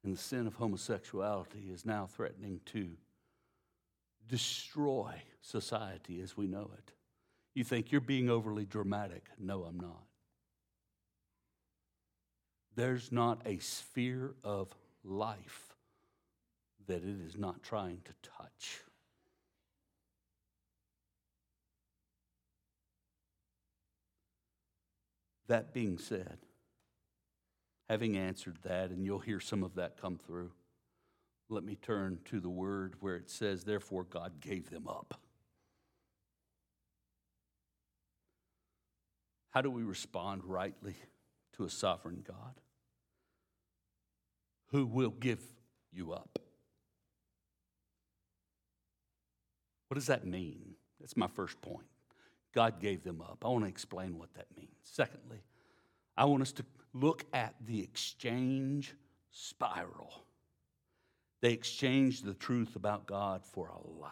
And 0.04 0.14
the 0.14 0.18
sin 0.18 0.48
of 0.48 0.56
homosexuality 0.56 1.70
is 1.72 1.86
now 1.86 2.08
threatening 2.08 2.62
to 2.68 2.92
destroy 4.28 5.22
society 5.42 6.22
as 6.22 6.36
we 6.36 6.48
know 6.48 6.72
it. 6.78 6.92
You 7.54 7.64
think 7.64 7.92
you're 7.92 8.02
being 8.02 8.30
overly 8.30 8.66
dramatic. 8.66 9.26
No, 9.40 9.64
I'm 9.64 9.80
not. 9.80 10.04
There's 12.76 13.12
not 13.12 13.42
a 13.46 13.60
sphere 13.60 14.34
of 14.44 14.76
life 15.04 15.76
that 16.88 17.04
it 17.04 17.22
is 17.26 17.38
not 17.38 17.62
trying 17.62 18.02
to 18.06 18.14
touch. 18.38 18.82
That 25.48 25.74
being 25.74 25.98
said, 25.98 26.38
having 27.90 28.18
answered 28.18 28.58
that, 28.64 28.90
and 28.90 29.06
you'll 29.06 29.20
hear 29.20 29.40
some 29.40 29.62
of 29.64 29.76
that 29.76 30.02
come 30.02 30.18
through, 30.18 30.52
let 31.50 31.64
me 31.64 31.76
turn 31.76 32.20
to 32.26 32.40
the 32.40 32.50
word 32.50 32.96
where 33.02 33.16
it 33.16 33.30
says, 33.30 33.64
Therefore, 33.64 34.06
God 34.06 34.40
gave 34.40 34.70
them 34.70 34.88
up. 34.88 35.20
How 39.54 39.62
do 39.62 39.70
we 39.70 39.84
respond 39.84 40.42
rightly 40.46 40.96
to 41.58 41.64
a 41.64 41.70
sovereign 41.70 42.24
God 42.28 42.60
who 44.72 44.88
will 44.88 45.12
give 45.12 45.40
you 45.92 46.12
up? 46.12 46.40
What 49.88 49.96
does 49.96 50.08
that 50.08 50.26
mean? 50.26 50.74
That's 51.00 51.16
my 51.16 51.28
first 51.28 51.62
point. 51.62 51.86
God 52.56 52.80
gave 52.80 53.04
them 53.04 53.22
up. 53.22 53.44
I 53.46 53.50
want 53.50 53.66
to 53.66 53.70
explain 53.70 54.18
what 54.18 54.34
that 54.34 54.48
means. 54.58 54.72
Secondly, 54.82 55.44
I 56.18 56.26
want 56.26 56.42
us 56.42 56.52
to 56.54 56.66
look 56.96 57.24
at 57.32 57.54
the 57.64 57.80
exchange 57.80 58.96
spiral. 59.30 60.24
They 61.42 61.52
exchanged 61.52 62.26
the 62.26 62.34
truth 62.34 62.76
about 62.76 63.06
God 63.06 63.46
for 63.46 63.68
a 63.68 64.00
lie. 64.02 64.10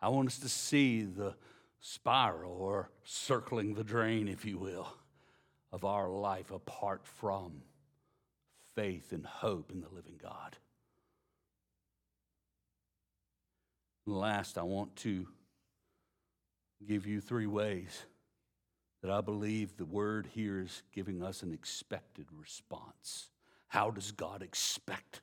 I 0.00 0.08
want 0.10 0.28
us 0.28 0.38
to 0.38 0.48
see 0.48 1.02
the 1.02 1.34
spiral 1.80 2.52
or 2.60 2.90
circling 3.04 3.74
the 3.74 3.84
drain, 3.84 4.28
if 4.28 4.44
you 4.44 4.58
will, 4.58 4.88
of 5.72 5.84
our 5.84 6.08
life 6.08 6.50
apart 6.50 7.06
from 7.06 7.62
faith 8.74 9.12
and 9.12 9.24
hope 9.26 9.70
in 9.72 9.80
the 9.80 9.88
living 9.88 10.18
God. 10.22 10.56
Last, 14.06 14.58
I 14.58 14.62
want 14.62 14.96
to 14.96 15.26
give 16.86 17.06
you 17.06 17.20
three 17.20 17.46
ways 17.46 18.04
that 19.02 19.10
I 19.10 19.20
believe 19.20 19.76
the 19.76 19.84
word 19.84 20.28
here 20.34 20.60
is 20.60 20.82
giving 20.94 21.22
us 21.22 21.42
an 21.42 21.52
expected 21.52 22.26
response. 22.32 23.30
How 23.68 23.90
does 23.90 24.12
God 24.12 24.42
expect 24.42 25.22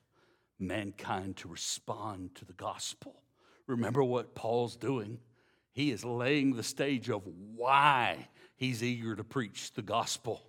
mankind 0.60 1.38
to 1.38 1.48
respond 1.48 2.36
to 2.36 2.46
the 2.46 2.54
gospel? 2.54 3.22
Remember 3.68 4.04
what 4.04 4.36
Paul's 4.36 4.76
doing. 4.76 5.20
He 5.77 5.91
is 5.91 6.03
laying 6.03 6.55
the 6.55 6.63
stage 6.63 7.07
of 7.07 7.22
why 7.55 8.29
he's 8.55 8.84
eager 8.84 9.15
to 9.15 9.24
preach 9.24 9.74
the 9.74 9.84
gospel 9.84 10.41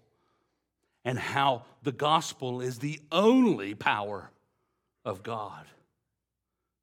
and 1.05 1.19
how 1.19 1.65
the 1.83 1.93
gospel 1.93 2.63
is 2.63 2.79
the 2.79 2.99
only 3.13 3.75
power 3.75 4.31
of 5.05 5.23
God 5.23 5.67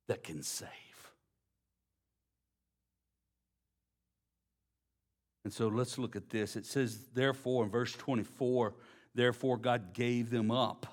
that 0.07 0.23
can 0.23 0.43
save. 0.43 0.69
And 5.43 5.51
so 5.51 5.67
let's 5.67 5.97
look 5.97 6.15
at 6.15 6.29
this. 6.29 6.55
It 6.55 6.67
says, 6.67 6.99
therefore, 7.15 7.63
in 7.63 7.71
verse 7.71 7.93
24, 7.93 8.75
therefore 9.15 9.57
God 9.57 9.91
gave 9.95 10.29
them 10.29 10.51
up 10.51 10.85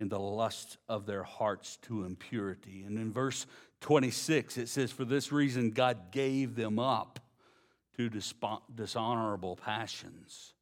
in 0.00 0.08
the 0.08 0.18
lust 0.18 0.78
of 0.88 1.04
their 1.04 1.22
hearts 1.22 1.76
to 1.82 2.04
impurity. 2.04 2.82
And 2.86 2.98
in 2.98 3.12
verse 3.12 3.44
26, 3.80 4.58
it 4.58 4.68
says, 4.68 4.90
For 4.90 5.04
this 5.04 5.32
reason 5.32 5.70
God 5.70 6.10
gave 6.10 6.56
them 6.56 6.78
up 6.78 7.20
to 7.96 8.10
dishonorable 8.74 9.56
passions. 9.56 10.54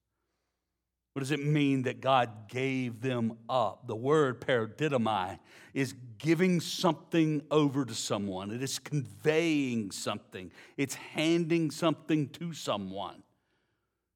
What 1.14 1.21
does 1.21 1.30
it 1.30 1.44
mean 1.44 1.83
that 1.83 2.00
God 2.00 2.49
gave 2.49 3.00
them 3.00 3.38
up? 3.49 3.87
The 3.87 3.94
word 3.94 4.40
paradidomai 4.40 5.38
is 5.73 5.94
giving 6.18 6.61
something 6.61 7.42
over 7.52 7.85
to 7.85 7.94
someone, 7.94 8.50
it 8.50 8.62
is 8.62 8.80
conveying 8.80 9.92
something, 9.92 10.50
it's 10.76 10.97
handing 10.97 11.71
something 11.71 12.28
to 12.30 12.52
someone, 12.52 13.23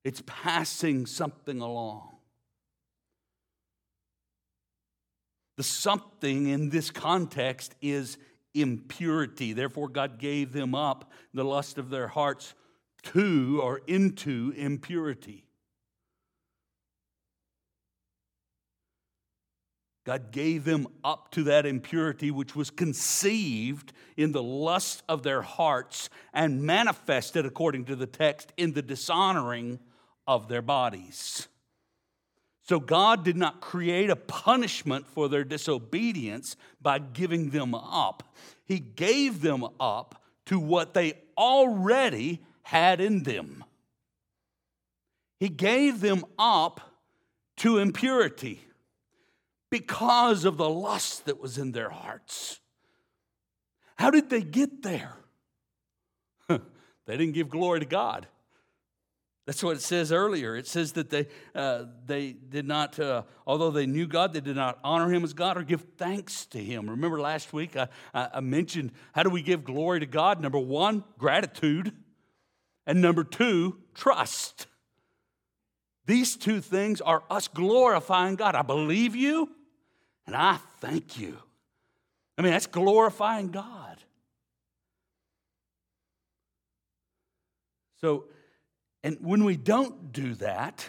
it's 0.05 0.23
passing 0.26 1.07
something 1.07 1.61
along. 1.61 2.17
The 5.57 5.62
something 5.64 6.49
in 6.49 6.71
this 6.71 6.90
context 6.90 7.75
is 7.81 8.17
impurity. 8.55 9.52
Therefore, 9.52 9.88
God 9.88 10.19
gave 10.19 10.52
them 10.52 10.75
up 10.75 11.11
the 11.35 11.45
lust 11.45 11.78
of 11.78 11.90
their 11.90 12.09
hearts 12.09 12.55
to 13.05 13.61
or 13.62 13.81
into 13.87 14.52
impurity. 14.57 15.45
God 20.09 20.31
gave 20.33 20.64
them 20.64 20.88
up 21.05 21.31
to 21.33 21.43
that 21.45 21.67
impurity 21.67 22.31
which 22.31 22.57
was 22.57 22.71
conceived 22.71 23.93
in 24.17 24.33
the 24.33 24.43
lust 24.43 25.02
of 25.07 25.23
their 25.23 25.43
hearts 25.43 26.09
and 26.33 26.62
manifested, 26.62 27.45
according 27.45 27.85
to 27.85 27.95
the 27.95 28.07
text, 28.07 28.52
in 28.57 28.73
the 28.73 28.81
dishonoring 28.81 29.78
of 30.26 30.49
their 30.49 30.62
bodies. 30.62 31.49
So 32.68 32.78
God 32.78 33.25
did 33.25 33.37
not 33.37 33.62
create 33.62 34.10
a 34.10 34.16
punishment 34.16 35.06
for 35.06 35.30
their 35.30 35.42
disobedience 35.42 36.54
by 36.82 36.98
giving 36.98 37.48
them 37.48 37.75
up. 37.75 38.34
He 38.66 38.78
gave 38.78 39.40
them 39.40 39.64
up 39.80 40.22
to 40.46 40.60
what 40.60 40.92
they 40.92 41.14
already 41.38 42.40
had 42.62 43.00
in 43.00 43.22
them. 43.22 43.64
He 45.40 45.48
gave 45.48 46.00
them 46.00 46.25
up 46.38 46.80
to 47.58 47.78
impurity 47.78 48.60
because 49.70 50.44
of 50.44 50.58
the 50.58 50.68
lust 50.68 51.25
that 51.25 51.40
was 51.40 51.56
in 51.56 51.72
their 51.72 51.90
hearts. 51.90 52.60
How 53.96 54.10
did 54.10 54.28
they 54.28 54.42
get 54.42 54.82
there? 54.82 55.14
they 56.48 56.58
didn't 57.06 57.32
give 57.32 57.48
glory 57.48 57.80
to 57.80 57.87
God. 57.87 58.26
That's 59.49 59.62
what 59.62 59.76
it 59.76 59.81
says 59.81 60.12
earlier. 60.12 60.57
It 60.57 60.67
says 60.67 60.93
that 60.93 61.09
they, 61.09 61.26
uh, 61.55 61.85
they 62.05 62.33
did 62.33 62.67
not, 62.69 63.00
uh, 63.00 63.23
although 63.47 63.71
they 63.71 63.87
knew 63.87 64.07
God, 64.07 64.35
they 64.35 64.43
did 64.43 64.57
not 64.57 64.78
honor 64.85 65.11
Him 65.11 65.25
as 65.25 65.33
God 65.33 65.57
or 65.57 65.62
give 65.62 65.87
thanks 65.97 66.45
to 66.49 66.59
Him. 66.59 66.90
Remember 66.90 67.19
last 67.19 67.55
week 67.55 67.75
I, 67.75 67.88
I 68.12 68.40
mentioned 68.40 68.93
how 69.14 69.23
do 69.23 69.31
we 69.31 69.40
give 69.40 69.64
glory 69.64 70.00
to 70.00 70.07
God? 70.07 70.43
Number 70.43 70.59
one, 70.59 71.02
gratitude. 71.17 71.95
And 72.87 73.00
number 73.00 73.25
two, 73.25 73.78
trust. 73.95 74.67
These 76.05 76.37
two 76.37 76.61
things 76.61 77.00
are 77.00 77.23
us 77.31 77.49
glorifying 77.49 78.35
God. 78.35 78.55
I 78.55 78.61
believe 78.61 79.17
you, 79.17 79.49
and 80.26 80.37
I 80.37 80.59
thank 80.83 81.19
you. 81.19 81.38
I 82.37 82.43
mean, 82.43 82.52
that's 82.52 82.67
glorifying 82.67 83.49
God. 83.49 83.97
So, 88.03 88.27
and 89.09 89.16
when 89.23 89.44
we 89.44 89.57
don't 89.57 90.12
do 90.12 90.35
that, 90.35 90.87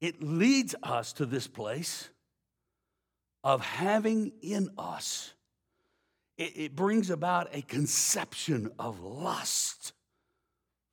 it 0.00 0.22
leads 0.22 0.76
us 0.84 1.12
to 1.14 1.26
this 1.26 1.48
place 1.48 2.10
of 3.42 3.60
having 3.60 4.30
in 4.40 4.70
us, 4.78 5.34
it, 6.38 6.52
it 6.54 6.76
brings 6.76 7.10
about 7.10 7.48
a 7.52 7.62
conception 7.62 8.70
of 8.78 9.02
lust 9.02 9.94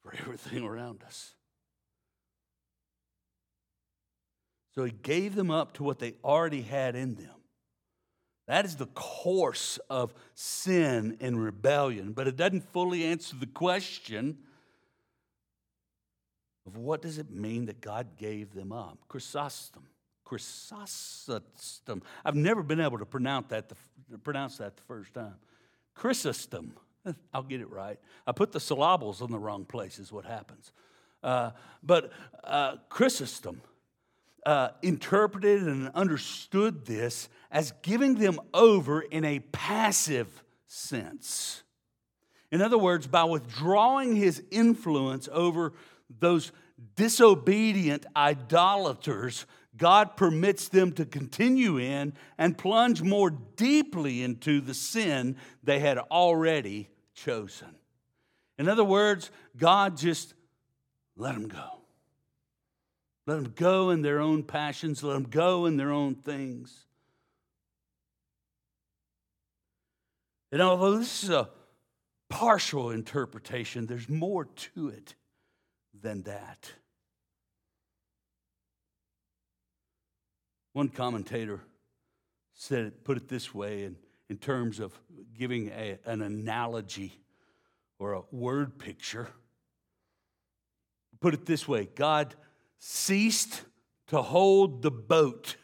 for 0.02 0.16
everything 0.20 0.64
around 0.64 1.04
us. 1.06 1.36
So 4.74 4.84
he 4.84 4.94
gave 5.04 5.36
them 5.36 5.52
up 5.52 5.74
to 5.74 5.84
what 5.84 6.00
they 6.00 6.16
already 6.24 6.64
had 6.64 6.96
in 6.96 7.14
them. 7.14 7.36
That 8.48 8.66
is 8.66 8.78
the 8.78 8.88
course 8.88 9.78
of 9.92 10.12
sin 10.34 11.18
and 11.22 11.40
rebellion, 11.40 12.14
but 12.14 12.28
it 12.28 12.36
doesn't 12.36 12.74
fully 12.74 13.04
answer 13.04 13.36
the 13.36 13.46
question 13.46 14.40
of 16.66 16.78
what 16.78 17.02
does 17.02 17.18
it 17.18 17.32
mean 17.32 17.66
that 17.66 17.82
God 17.82 18.18
gave 18.18 18.54
them 18.54 18.72
up? 18.72 19.00
Chrysostom. 19.08 19.84
Chrysostom. 20.24 22.02
I've 22.24 22.36
never 22.36 22.64
been 22.64 22.80
able 22.80 23.00
to 23.00 23.06
pronounce 23.06 23.48
that 23.50 23.70
the, 23.70 24.18
pronounce 24.20 24.58
that 24.58 24.78
the 24.78 24.84
first 24.84 25.14
time. 25.14 25.36
Chrysostom. 25.96 26.74
I'll 27.34 27.44
get 27.44 27.62
it 27.62 27.70
right. 27.70 28.00
I 28.28 28.32
put 28.32 28.52
the 28.52 28.60
syllables 28.60 29.22
in 29.22 29.32
the 29.32 29.40
wrong 29.40 29.66
place, 29.66 30.00
is 30.00 30.12
what 30.12 30.26
happens. 30.26 30.72
Uh, 31.24 31.52
but 31.84 32.12
uh, 32.44 32.78
Chrysostom 32.90 33.62
uh, 34.46 34.70
interpreted 34.82 35.64
and 35.64 35.90
understood 35.90 36.86
this 36.86 37.30
as 37.52 37.74
giving 37.82 38.16
them 38.16 38.40
over 38.54 39.02
in 39.02 39.26
a 39.26 39.40
passive 39.40 40.44
sense. 40.68 41.64
In 42.52 42.62
other 42.62 42.78
words, 42.78 43.08
by 43.08 43.24
withdrawing 43.24 44.16
his 44.16 44.44
influence 44.52 45.30
over 45.32 45.74
those 46.20 46.52
disobedient 46.96 48.06
idolaters, 48.16 49.46
God 49.78 50.18
permits 50.18 50.68
them 50.68 50.92
to 50.94 51.06
continue 51.06 51.78
in 51.78 52.14
and 52.38 52.58
plunge 52.58 53.02
more 53.02 53.30
deeply 53.30 54.24
into 54.24 54.62
the 54.62 54.74
sin 54.74 55.38
they 55.64 55.80
had 55.80 55.98
already 55.98 56.90
chosen. 57.14 57.76
In 58.58 58.68
other 58.68 58.84
words, 58.84 59.32
God 59.58 59.98
just 59.98 60.34
let 61.16 61.34
them 61.34 61.48
go. 61.48 61.82
Let 63.28 63.36
them 63.36 63.54
go 63.56 63.92
in 63.92 64.02
their 64.02 64.20
own 64.20 64.44
passions, 64.44 65.04
let 65.04 65.14
them 65.14 65.24
go 65.24 65.66
in 65.66 65.78
their 65.78 65.92
own 65.92 66.16
things. 66.16 66.86
And 70.52 70.62
although 70.62 70.98
this 70.98 71.24
is 71.24 71.30
a 71.30 71.50
partial 72.30 72.90
interpretation, 72.90 73.86
there's 73.86 74.10
more 74.10 74.46
to 74.46 74.90
it 74.90 75.16
than 76.02 76.24
that. 76.24 76.72
One 80.74 80.90
commentator 80.90 81.62
said 82.54 82.86
it, 82.86 83.04
put 83.04 83.18
it 83.18 83.28
this 83.28 83.54
way 83.54 83.84
in, 83.84 83.98
in 84.30 84.38
terms 84.38 84.80
of 84.80 84.94
giving 85.38 85.70
a, 85.70 85.98
an 86.06 86.22
analogy 86.22 87.20
or 88.00 88.14
a 88.14 88.22
word 88.32 88.80
picture. 88.80 89.30
Put 91.20 91.34
it 91.34 91.46
this 91.46 91.68
way 91.68 91.88
God 91.94 92.36
ceased 92.80 93.64
to 94.08 94.22
hold 94.22 94.82
the 94.82 94.92
boat 94.92 95.56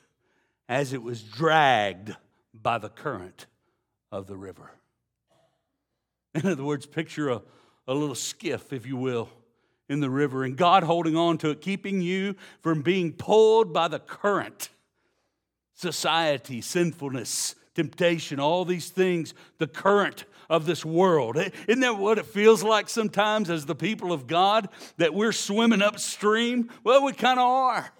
as 0.69 0.93
it 0.93 1.01
was 1.01 1.23
dragged 1.23 2.15
by 2.53 2.77
the 2.77 2.89
current 2.89 3.45
of 4.11 4.27
the 4.27 4.35
river. 4.35 4.71
In 6.35 6.45
other 6.45 6.63
words, 6.63 6.85
picture 6.85 7.29
a, 7.29 7.41
a 7.87 7.93
little 7.93 8.15
skiff, 8.15 8.73
if 8.73 8.85
you 8.85 8.97
will, 8.97 9.29
in 9.89 9.99
the 9.99 10.09
river, 10.09 10.43
and 10.43 10.57
God 10.57 10.83
holding 10.83 11.15
on 11.15 11.37
to 11.39 11.49
it, 11.49 11.61
keeping 11.61 12.01
you 12.01 12.35
from 12.61 12.81
being 12.81 13.13
pulled 13.13 13.73
by 13.73 13.87
the 13.87 13.99
current. 13.99 14.69
Society, 15.73 16.61
sinfulness, 16.61 17.55
temptation, 17.75 18.39
all 18.39 18.65
these 18.65 18.89
things, 18.89 19.33
the 19.59 19.67
current 19.67 20.25
of 20.49 20.65
this 20.65 20.83
world. 20.83 21.37
Eh, 21.37 21.49
isn't 21.67 21.81
that 21.81 21.97
what 21.97 22.17
it 22.17 22.25
feels 22.25 22.63
like 22.63 22.89
sometimes 22.89 23.49
as 23.49 23.65
the 23.65 23.75
people 23.75 24.11
of 24.11 24.27
God 24.27 24.69
that 24.97 25.13
we're 25.13 25.31
swimming 25.31 25.81
upstream? 25.81 26.69
Well, 26.83 27.03
we 27.03 27.13
kind 27.13 27.39
of 27.39 27.45
are. 27.45 27.93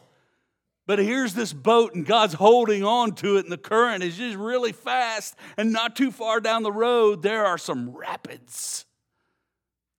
But 0.87 0.99
here's 0.99 1.33
this 1.33 1.51
boat, 1.51 1.93
and 1.93 2.05
God's 2.05 2.33
holding 2.33 2.83
on 2.83 3.13
to 3.15 3.37
it, 3.37 3.43
and 3.43 3.51
the 3.51 3.57
current 3.57 4.03
is 4.03 4.17
just 4.17 4.37
really 4.37 4.71
fast. 4.71 5.35
And 5.57 5.71
not 5.71 5.95
too 5.95 6.11
far 6.11 6.39
down 6.39 6.63
the 6.63 6.71
road, 6.71 7.21
there 7.21 7.45
are 7.45 7.57
some 7.57 7.91
rapids. 7.91 8.86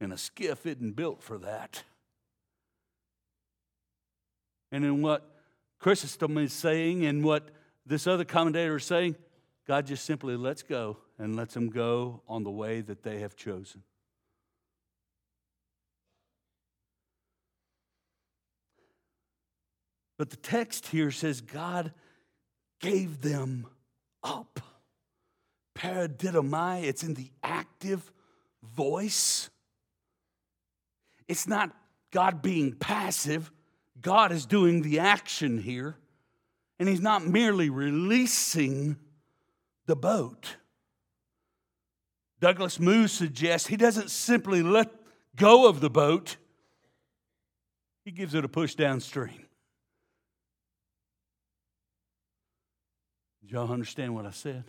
And 0.00 0.12
a 0.12 0.18
skiff 0.18 0.64
isn't 0.66 0.94
built 0.94 1.22
for 1.22 1.38
that. 1.38 1.82
And 4.70 4.84
in 4.84 5.02
what 5.02 5.28
Chrysostom 5.78 6.38
is 6.38 6.52
saying, 6.52 7.04
and 7.04 7.24
what 7.24 7.50
this 7.87 8.06
other 8.06 8.24
commentator 8.24 8.76
is 8.76 8.84
saying, 8.84 9.16
God 9.66 9.87
just 9.87 10.04
simply 10.04 10.37
lets 10.37 10.62
go 10.62 10.98
and 11.18 11.37
lets 11.37 11.54
them 11.54 11.68
go 11.68 12.22
on 12.28 12.44
the 12.44 12.50
way 12.50 12.80
that 12.80 13.02
they 13.02 13.20
have 13.20 13.37
chosen. 13.37 13.82
But 20.16 20.30
the 20.30 20.37
text 20.37 20.88
here 20.88 21.12
says 21.12 21.40
God 21.40 21.92
gave 22.80 23.20
them 23.20 23.66
up. 24.22 24.61
paradidomai, 25.76 26.82
it's 26.82 27.04
in 27.04 27.14
the 27.14 27.30
active 27.42 28.12
voice. 28.62 29.48
It's 31.28 31.46
not 31.46 31.70
God 32.10 32.42
being 32.42 32.72
passive, 32.72 33.52
God 34.00 34.32
is 34.32 34.46
doing 34.46 34.82
the 34.82 34.98
action 34.98 35.58
here. 35.58 35.96
And 36.80 36.88
He's 36.88 37.00
not 37.00 37.26
merely 37.26 37.70
releasing 37.70 38.96
the 39.86 39.96
boat. 39.96 40.56
Douglas 42.40 42.78
Moo 42.78 43.08
suggests 43.08 43.66
he 43.66 43.76
doesn't 43.76 44.10
simply 44.10 44.62
let 44.62 44.92
go 45.34 45.68
of 45.68 45.80
the 45.80 45.90
boat, 45.90 46.36
he 48.04 48.12
gives 48.12 48.34
it 48.34 48.44
a 48.44 48.48
push 48.48 48.74
downstream. 48.74 49.46
Did 53.40 53.50
y'all 53.50 53.72
understand 53.72 54.14
what 54.14 54.26
I 54.26 54.30
said? 54.30 54.64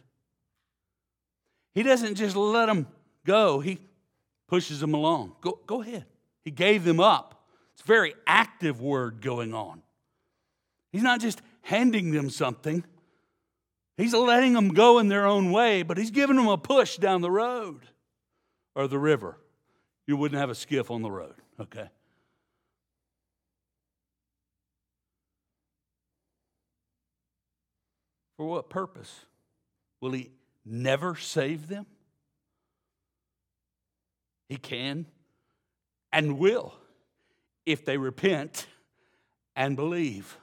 He 1.73 1.83
doesn't 1.83 2.15
just 2.15 2.35
let 2.35 2.65
them 2.65 2.87
go, 3.25 3.59
he 3.59 3.79
pushes 4.47 4.79
them 4.79 4.93
along. 4.93 5.35
Go, 5.41 5.59
go 5.65 5.81
ahead. 5.81 6.05
He 6.43 6.51
gave 6.51 6.83
them 6.83 6.99
up. 6.99 7.43
It's 7.73 7.83
a 7.83 7.87
very 7.87 8.13
active 8.27 8.81
word 8.81 9.21
going 9.21 9.53
on. 9.53 9.81
He's 10.91 11.03
not 11.03 11.19
just 11.19 11.41
handing 11.61 12.11
them 12.11 12.29
something, 12.29 12.83
he's 13.95 14.13
letting 14.13 14.53
them 14.53 14.69
go 14.69 14.99
in 14.99 15.07
their 15.07 15.25
own 15.25 15.51
way, 15.51 15.83
but 15.83 15.97
he's 15.97 16.11
giving 16.11 16.35
them 16.35 16.47
a 16.47 16.57
push 16.57 16.97
down 16.97 17.21
the 17.21 17.31
road 17.31 17.81
or 18.75 18.87
the 18.87 18.97
river. 18.97 19.37
You 20.07 20.17
wouldn't 20.17 20.39
have 20.39 20.49
a 20.49 20.55
skiff 20.55 20.89
on 20.89 21.03
the 21.03 21.11
road, 21.11 21.35
okay? 21.59 21.89
For 28.37 28.45
what 28.45 28.69
purpose? 28.69 29.25
Will 30.01 30.11
he 30.11 30.31
never 30.65 31.15
save 31.15 31.67
them? 31.67 31.85
He 34.47 34.55
can 34.55 35.05
and 36.11 36.37
will 36.37 36.73
if 37.65 37.85
they 37.85 37.97
repent 37.97 38.67
and 39.55 39.75
believe. 39.75 40.37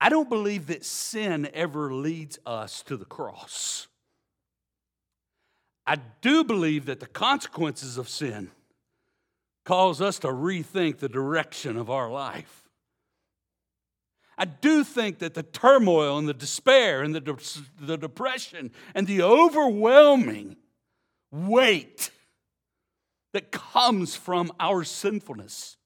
I 0.00 0.08
don't 0.08 0.28
believe 0.28 0.68
that 0.68 0.84
sin 0.84 1.48
ever 1.52 1.92
leads 1.92 2.38
us 2.46 2.82
to 2.84 2.96
the 2.96 3.04
cross. 3.04 3.88
I 5.86 5.96
do 6.20 6.44
believe 6.44 6.86
that 6.86 7.00
the 7.00 7.06
consequences 7.06 7.98
of 7.98 8.08
sin 8.08 8.50
cause 9.64 10.00
us 10.00 10.18
to 10.20 10.28
rethink 10.28 10.98
the 10.98 11.08
direction 11.08 11.76
of 11.76 11.90
our 11.90 12.10
life. 12.10 12.68
I 14.38 14.44
do 14.44 14.84
think 14.84 15.18
that 15.18 15.34
the 15.34 15.42
turmoil 15.42 16.16
and 16.16 16.28
the 16.28 16.34
despair 16.34 17.02
and 17.02 17.14
the, 17.14 17.20
de- 17.20 17.36
the 17.80 17.98
depression 17.98 18.70
and 18.94 19.06
the 19.06 19.22
overwhelming 19.22 20.56
weight 21.32 22.10
that 23.32 23.52
comes 23.52 24.14
from 24.14 24.52
our 24.58 24.84
sinfulness 24.84 25.76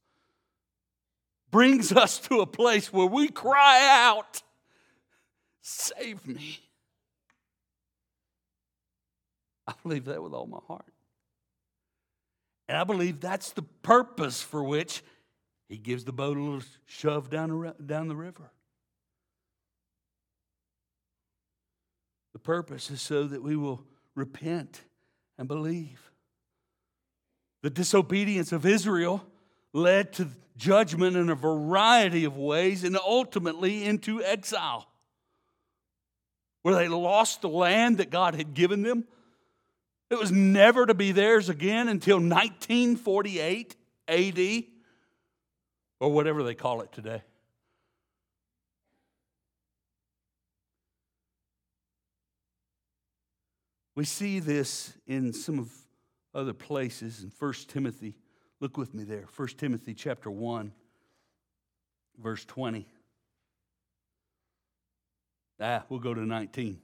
brings 1.52 1.92
us 1.92 2.18
to 2.18 2.40
a 2.40 2.46
place 2.46 2.92
where 2.92 3.06
we 3.06 3.28
cry 3.28 3.88
out, 3.88 4.42
Save 5.64 6.26
me. 6.26 6.58
I 9.68 9.74
believe 9.84 10.06
that 10.06 10.20
with 10.20 10.32
all 10.32 10.46
my 10.46 10.58
heart. 10.66 10.90
And 12.68 12.76
I 12.76 12.82
believe 12.82 13.20
that's 13.20 13.52
the 13.52 13.62
purpose 13.62 14.42
for 14.42 14.64
which 14.64 15.04
he 15.68 15.78
gives 15.78 16.04
the 16.04 16.12
boat 16.12 16.36
a 16.36 16.40
little 16.40 16.66
shove 16.86 17.30
down 17.30 17.50
the, 17.50 17.74
down 17.84 18.08
the 18.08 18.16
river. 18.16 18.50
The 22.32 22.40
purpose 22.40 22.90
is 22.90 23.00
so 23.00 23.24
that 23.24 23.42
we 23.42 23.56
will 23.56 23.84
repent 24.16 24.80
and 25.38 25.46
believe. 25.46 26.11
The 27.62 27.70
disobedience 27.70 28.52
of 28.52 28.66
Israel 28.66 29.24
led 29.72 30.12
to 30.14 30.28
judgment 30.56 31.16
in 31.16 31.30
a 31.30 31.34
variety 31.34 32.24
of 32.24 32.36
ways 32.36 32.84
and 32.84 32.96
ultimately 32.96 33.84
into 33.84 34.22
exile, 34.22 34.86
where 36.62 36.74
they 36.74 36.88
lost 36.88 37.40
the 37.40 37.48
land 37.48 37.98
that 37.98 38.10
God 38.10 38.34
had 38.34 38.54
given 38.54 38.82
them. 38.82 39.04
It 40.10 40.18
was 40.18 40.30
never 40.30 40.84
to 40.84 40.94
be 40.94 41.12
theirs 41.12 41.48
again 41.48 41.88
until 41.88 42.16
1948 42.16 43.76
AD 44.08 44.64
or 46.00 46.12
whatever 46.12 46.42
they 46.42 46.54
call 46.54 46.82
it 46.82 46.92
today. 46.92 47.22
We 53.94 54.04
see 54.04 54.40
this 54.40 54.92
in 55.06 55.32
some 55.32 55.58
of 55.58 55.81
other 56.34 56.52
places 56.52 57.22
in 57.22 57.32
1 57.38 57.52
Timothy. 57.68 58.14
Look 58.60 58.76
with 58.76 58.94
me 58.94 59.04
there. 59.04 59.26
1 59.36 59.48
Timothy 59.58 59.94
chapter 59.94 60.30
1 60.30 60.72
verse 62.18 62.44
20. 62.44 62.86
Ah, 65.60 65.84
we'll 65.88 66.00
go 66.00 66.14
to 66.14 66.20
19. 66.20 66.80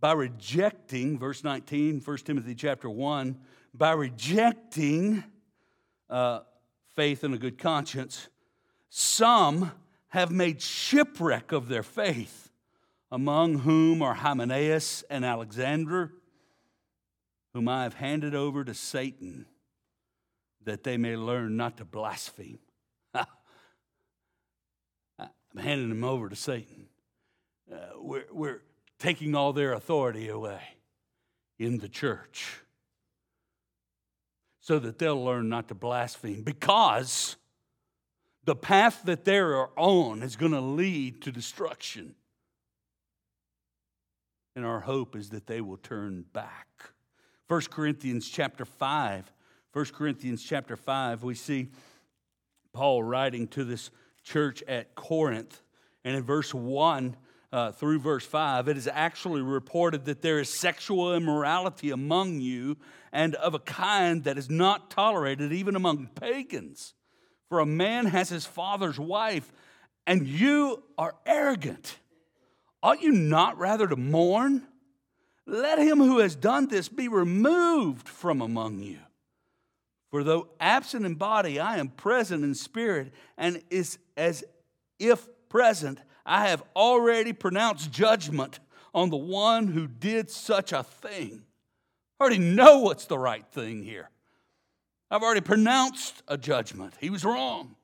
By 0.00 0.12
rejecting, 0.12 1.18
verse 1.18 1.42
19, 1.42 2.00
1 2.00 2.16
Timothy 2.18 2.54
chapter 2.54 2.90
1, 2.90 3.38
by 3.72 3.92
rejecting 3.92 5.24
uh, 6.10 6.40
faith 6.94 7.24
and 7.24 7.34
a 7.34 7.38
good 7.38 7.58
conscience, 7.58 8.28
some 8.88 9.72
have 10.08 10.30
made 10.30 10.60
shipwreck 10.60 11.52
of 11.52 11.68
their 11.68 11.82
faith, 11.82 12.45
among 13.10 13.60
whom 13.60 14.02
are 14.02 14.14
Hymenaeus 14.14 15.04
and 15.08 15.24
Alexander, 15.24 16.12
whom 17.54 17.68
I 17.68 17.84
have 17.84 17.94
handed 17.94 18.34
over 18.34 18.64
to 18.64 18.74
Satan, 18.74 19.46
that 20.64 20.82
they 20.82 20.96
may 20.96 21.16
learn 21.16 21.56
not 21.56 21.76
to 21.78 21.84
blaspheme. 21.84 22.58
I'm 23.14 23.28
handing 25.56 25.88
them 25.88 26.04
over 26.04 26.28
to 26.28 26.36
Satan. 26.36 26.86
Uh, 27.72 27.76
we're, 27.98 28.26
we're 28.30 28.62
taking 28.98 29.34
all 29.34 29.52
their 29.52 29.72
authority 29.72 30.28
away 30.28 30.60
in 31.58 31.78
the 31.78 31.88
church 31.88 32.60
so 34.60 34.78
that 34.80 34.98
they'll 34.98 35.24
learn 35.24 35.48
not 35.48 35.68
to 35.68 35.74
blaspheme 35.74 36.42
because 36.42 37.36
the 38.44 38.56
path 38.56 39.02
that 39.04 39.24
they're 39.24 39.68
on 39.78 40.22
is 40.22 40.36
going 40.36 40.52
to 40.52 40.60
lead 40.60 41.22
to 41.22 41.32
destruction. 41.32 42.14
And 44.56 44.64
our 44.64 44.80
hope 44.80 45.14
is 45.14 45.28
that 45.30 45.46
they 45.46 45.60
will 45.60 45.76
turn 45.76 46.24
back. 46.32 46.66
1 47.48 47.60
Corinthians 47.70 48.28
chapter 48.28 48.64
5. 48.64 49.30
1 49.72 49.84
Corinthians 49.92 50.42
chapter 50.42 50.74
5, 50.74 51.22
we 51.22 51.34
see 51.34 51.68
Paul 52.72 53.02
writing 53.02 53.46
to 53.48 53.64
this 53.64 53.90
church 54.24 54.62
at 54.66 54.94
Corinth. 54.94 55.60
And 56.02 56.16
in 56.16 56.22
verse 56.22 56.54
1, 56.54 57.14
uh, 57.52 57.72
through 57.72 57.98
verse 57.98 58.24
5, 58.24 58.68
it 58.68 58.78
is 58.78 58.88
actually 58.88 59.42
reported 59.42 60.06
that 60.06 60.22
there 60.22 60.40
is 60.40 60.48
sexual 60.48 61.14
immorality 61.14 61.90
among 61.90 62.40
you 62.40 62.78
and 63.12 63.34
of 63.34 63.52
a 63.52 63.58
kind 63.58 64.24
that 64.24 64.38
is 64.38 64.48
not 64.48 64.90
tolerated 64.90 65.52
even 65.52 65.76
among 65.76 66.06
pagans. 66.14 66.94
For 67.50 67.60
a 67.60 67.66
man 67.66 68.06
has 68.06 68.30
his 68.30 68.46
father's 68.46 68.98
wife, 68.98 69.52
and 70.06 70.26
you 70.26 70.82
are 70.96 71.14
arrogant. 71.26 71.98
Ought 72.86 73.02
you 73.02 73.10
not 73.10 73.58
rather 73.58 73.88
to 73.88 73.96
mourn? 73.96 74.64
Let 75.44 75.80
him 75.80 75.98
who 75.98 76.20
has 76.20 76.36
done 76.36 76.68
this 76.68 76.88
be 76.88 77.08
removed 77.08 78.08
from 78.08 78.40
among 78.40 78.78
you. 78.78 79.00
For 80.12 80.22
though 80.22 80.50
absent 80.60 81.04
in 81.04 81.16
body, 81.16 81.58
I 81.58 81.78
am 81.78 81.88
present 81.88 82.44
in 82.44 82.54
spirit, 82.54 83.12
and 83.36 83.60
is 83.70 83.98
as 84.16 84.44
if 85.00 85.26
present 85.48 85.98
I 86.24 86.46
have 86.46 86.62
already 86.76 87.32
pronounced 87.32 87.90
judgment 87.90 88.60
on 88.94 89.10
the 89.10 89.16
one 89.16 89.66
who 89.66 89.88
did 89.88 90.30
such 90.30 90.70
a 90.70 90.84
thing. 90.84 91.42
I 92.20 92.22
already 92.22 92.38
know 92.38 92.78
what's 92.78 93.06
the 93.06 93.18
right 93.18 93.46
thing 93.50 93.82
here. 93.82 94.10
I've 95.10 95.24
already 95.24 95.40
pronounced 95.40 96.22
a 96.28 96.38
judgment. 96.38 96.94
He 97.00 97.10
was 97.10 97.24
wrong. 97.24 97.74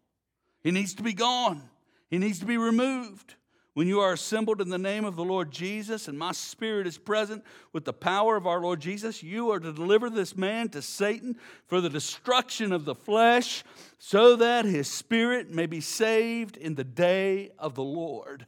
He 0.63 0.71
needs 0.71 0.95
to 0.95 1.03
be 1.03 1.13
gone, 1.13 1.71
he 2.09 2.19
needs 2.19 2.39
to 2.39 2.47
be 2.47 2.57
removed. 2.57 3.35
When 3.75 3.89
you 3.89 4.01
are 4.01 4.13
assembled 4.13 4.61
in 4.61 4.69
the 4.69 4.77
name 4.77 5.07
of 5.07 5.17
the 5.17 5.25
Lord 5.25 5.51
Jesus, 5.51 6.07
and 6.07 6.19
my 6.19 6.33
spirit 6.33 6.87
is 6.87 6.99
present 6.99 7.43
with 7.73 7.87
the 7.87 7.93
power 7.93 8.37
of 8.37 8.47
our 8.47 8.61
Lord 8.61 8.81
Jesus, 8.81 9.23
you 9.23 9.51
are 9.51 9.61
to 9.61 9.73
deliver 9.73 10.11
this 10.11 10.37
man 10.37 10.69
to 10.71 10.83
Satan 10.83 11.37
for 11.67 11.81
the 11.81 11.89
destruction 11.89 12.73
of 12.73 12.85
the 12.85 12.95
flesh, 12.95 13.65
so 13.99 14.37
that 14.37 14.67
his 14.67 14.89
spirit 14.89 15.51
may 15.51 15.65
be 15.65 15.81
saved 15.81 16.59
in 16.59 16.75
the 16.75 16.85
day 16.85 17.51
of 17.59 17.75
the 17.75 17.83
Lord. 17.83 18.47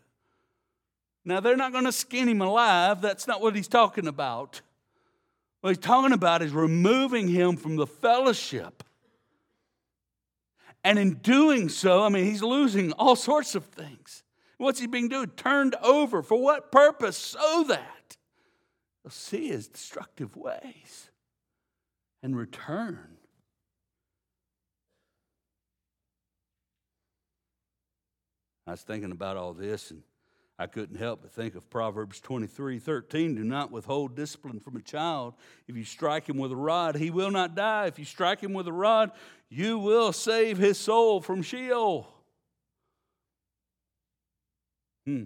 Now, 1.24 1.40
they're 1.40 1.56
not 1.56 1.72
going 1.72 1.84
to 1.84 1.92
skin 1.92 2.28
him 2.28 2.42
alive. 2.42 3.00
That's 3.00 3.26
not 3.26 3.40
what 3.40 3.56
he's 3.56 3.68
talking 3.68 4.06
about. 4.06 4.60
What 5.62 5.70
he's 5.70 5.78
talking 5.78 6.12
about 6.12 6.42
is 6.42 6.52
removing 6.52 7.28
him 7.28 7.56
from 7.56 7.76
the 7.76 7.87
fellowship. 7.87 8.84
And 10.84 10.98
in 10.98 11.14
doing 11.14 11.70
so, 11.70 12.04
I 12.04 12.10
mean, 12.10 12.26
he's 12.26 12.42
losing 12.42 12.92
all 12.92 13.16
sorts 13.16 13.54
of 13.54 13.64
things. 13.64 14.23
What's 14.58 14.80
he 14.80 14.86
being 14.86 15.08
doing? 15.08 15.28
Turned 15.36 15.74
over. 15.82 16.22
For 16.22 16.40
what 16.40 16.70
purpose? 16.70 17.16
So 17.16 17.64
that 17.68 18.16
they'll 19.02 19.10
see 19.10 19.48
his 19.48 19.68
destructive 19.68 20.36
ways 20.36 21.10
and 22.22 22.36
return. 22.36 23.18
I 28.66 28.70
was 28.70 28.82
thinking 28.82 29.12
about 29.12 29.36
all 29.36 29.52
this 29.52 29.90
and 29.90 30.02
I 30.58 30.66
couldn't 30.68 30.96
help 30.96 31.22
but 31.22 31.32
think 31.32 31.56
of 31.56 31.68
Proverbs 31.68 32.20
23 32.20 32.78
13. 32.78 33.34
Do 33.34 33.42
not 33.44 33.72
withhold 33.72 34.14
discipline 34.14 34.60
from 34.60 34.76
a 34.76 34.80
child. 34.80 35.34
If 35.66 35.76
you 35.76 35.84
strike 35.84 36.28
him 36.28 36.38
with 36.38 36.52
a 36.52 36.56
rod, 36.56 36.94
he 36.94 37.10
will 37.10 37.30
not 37.30 37.56
die. 37.56 37.86
If 37.86 37.98
you 37.98 38.04
strike 38.04 38.40
him 38.40 38.52
with 38.52 38.68
a 38.68 38.72
rod, 38.72 39.10
you 39.48 39.78
will 39.78 40.12
save 40.12 40.58
his 40.58 40.78
soul 40.78 41.20
from 41.20 41.42
Sheol. 41.42 42.08
Hmm. 45.06 45.24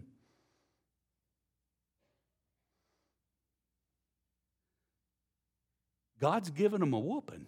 God's 6.21 6.51
given 6.51 6.81
them 6.81 6.93
a 6.93 6.99
whooping 6.99 7.47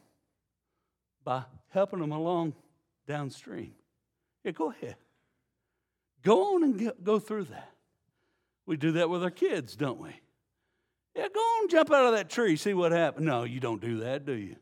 by 1.24 1.42
helping 1.70 1.98
them 1.98 2.12
along 2.12 2.54
downstream. 3.06 3.72
Yeah, 4.44 4.52
go 4.52 4.70
ahead. 4.70 4.96
Go 6.22 6.54
on 6.54 6.62
and 6.62 6.92
go 7.02 7.18
through 7.18 7.44
that. 7.44 7.70
We 8.66 8.76
do 8.76 8.92
that 8.92 9.10
with 9.10 9.24
our 9.24 9.30
kids, 9.30 9.74
don't 9.74 10.00
we? 10.00 10.10
Yeah, 11.16 11.26
go 11.34 11.40
on, 11.40 11.68
jump 11.68 11.90
out 11.90 12.06
of 12.06 12.12
that 12.12 12.30
tree, 12.30 12.56
see 12.56 12.74
what 12.74 12.92
happens. 12.92 13.26
No, 13.26 13.42
you 13.42 13.58
don't 13.58 13.80
do 13.80 14.00
that, 14.00 14.24
do 14.24 14.32
you? 14.32 14.56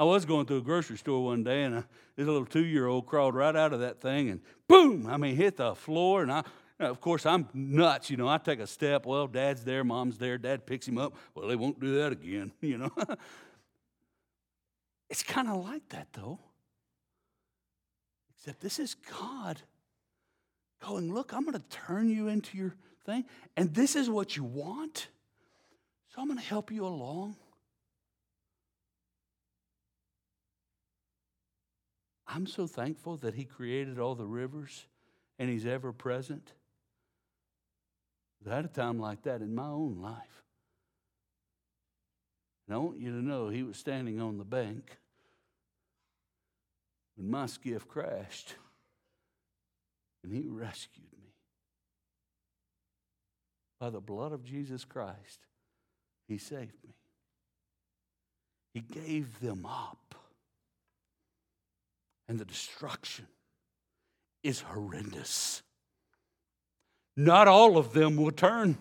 I 0.00 0.04
was 0.04 0.24
going 0.24 0.46
through 0.46 0.56
a 0.56 0.62
grocery 0.62 0.96
store 0.96 1.22
one 1.22 1.44
day, 1.44 1.62
and 1.64 1.74
a, 1.74 1.84
this 2.16 2.26
little 2.26 2.46
two-year-old 2.46 3.04
crawled 3.04 3.34
right 3.34 3.54
out 3.54 3.74
of 3.74 3.80
that 3.80 4.00
thing, 4.00 4.30
and 4.30 4.40
boom! 4.66 5.06
I 5.06 5.18
mean, 5.18 5.36
hit 5.36 5.58
the 5.58 5.74
floor, 5.74 6.22
and 6.22 6.32
I, 6.32 6.42
of 6.78 7.02
course, 7.02 7.26
I'm 7.26 7.50
nuts. 7.52 8.08
You 8.08 8.16
know, 8.16 8.26
I 8.26 8.38
take 8.38 8.60
a 8.60 8.66
step. 8.66 9.04
Well, 9.04 9.26
Dad's 9.26 9.62
there, 9.62 9.84
Mom's 9.84 10.16
there. 10.16 10.38
Dad 10.38 10.64
picks 10.64 10.88
him 10.88 10.96
up. 10.96 11.14
Well, 11.34 11.46
they 11.46 11.54
won't 11.54 11.80
do 11.80 11.96
that 11.96 12.12
again. 12.12 12.50
You 12.62 12.78
know, 12.78 12.90
it's 15.10 15.22
kind 15.22 15.48
of 15.48 15.62
like 15.62 15.86
that, 15.90 16.08
though. 16.14 16.38
Except 18.38 18.58
this 18.62 18.78
is 18.78 18.94
God 18.94 19.60
going, 20.82 21.12
Look, 21.12 21.34
I'm 21.34 21.44
going 21.44 21.58
to 21.58 21.68
turn 21.68 22.08
you 22.08 22.28
into 22.28 22.56
your 22.56 22.74
thing, 23.04 23.26
and 23.54 23.74
this 23.74 23.96
is 23.96 24.08
what 24.08 24.34
you 24.34 24.44
want. 24.44 25.08
So 26.14 26.22
I'm 26.22 26.26
going 26.26 26.38
to 26.38 26.44
help 26.44 26.72
you 26.72 26.86
along. 26.86 27.36
I'm 32.32 32.46
so 32.46 32.66
thankful 32.66 33.16
that 33.18 33.34
He 33.34 33.44
created 33.44 33.98
all 33.98 34.14
the 34.14 34.26
rivers 34.26 34.86
and 35.38 35.50
He's 35.50 35.66
ever 35.66 35.92
present. 35.92 36.52
I 38.48 38.54
had 38.54 38.64
a 38.64 38.68
time 38.68 38.98
like 38.98 39.22
that 39.24 39.42
in 39.42 39.54
my 39.54 39.66
own 39.66 40.00
life. 40.00 40.44
And 42.66 42.74
I 42.74 42.78
want 42.78 43.00
you 43.00 43.10
to 43.10 43.24
know 43.24 43.48
He 43.48 43.62
was 43.62 43.76
standing 43.76 44.20
on 44.20 44.38
the 44.38 44.44
bank 44.44 44.98
when 47.16 47.30
my 47.30 47.46
skiff 47.46 47.86
crashed, 47.88 48.54
and 50.22 50.32
He 50.32 50.48
rescued 50.48 51.12
me. 51.20 51.34
By 53.80 53.90
the 53.90 54.00
blood 54.00 54.32
of 54.32 54.44
Jesus 54.44 54.84
Christ, 54.84 55.40
He 56.28 56.38
saved 56.38 56.76
me. 56.86 56.94
He 58.72 58.80
gave 58.80 59.40
them 59.40 59.66
up. 59.66 60.14
And 62.30 62.38
the 62.38 62.44
destruction 62.44 63.26
is 64.44 64.60
horrendous. 64.60 65.64
Not 67.16 67.48
all 67.48 67.76
of 67.76 67.92
them 67.92 68.14
will 68.14 68.30
turn. 68.30 68.78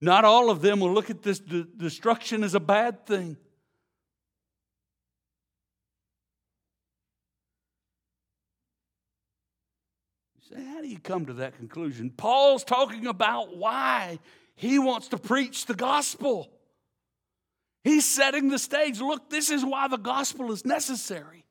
Not 0.00 0.24
all 0.24 0.50
of 0.50 0.60
them 0.60 0.80
will 0.80 0.92
look 0.92 1.10
at 1.10 1.22
this 1.22 1.38
destruction 1.38 2.42
as 2.42 2.56
a 2.56 2.58
bad 2.58 3.06
thing. 3.06 3.36
You 10.34 10.56
say, 10.56 10.64
how 10.64 10.80
do 10.80 10.88
you 10.88 10.98
come 10.98 11.26
to 11.26 11.34
that 11.34 11.56
conclusion? 11.56 12.10
Paul's 12.10 12.64
talking 12.64 13.06
about 13.06 13.56
why 13.56 14.18
he 14.56 14.80
wants 14.80 15.06
to 15.10 15.18
preach 15.18 15.66
the 15.66 15.74
gospel. 15.74 16.50
He's 17.84 18.04
setting 18.04 18.48
the 18.48 18.58
stage. 18.58 19.00
Look, 19.00 19.30
this 19.30 19.50
is 19.50 19.64
why 19.64 19.86
the 19.86 19.98
gospel 19.98 20.50
is 20.50 20.64
necessary. 20.64 21.44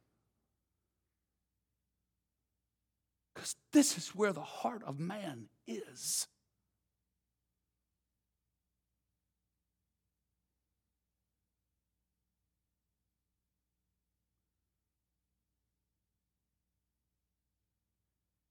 Because 3.40 3.56
this 3.72 3.98
is 3.98 4.10
where 4.10 4.34
the 4.34 4.42
heart 4.42 4.84
of 4.86 5.00
man 5.00 5.46
is. 5.66 6.28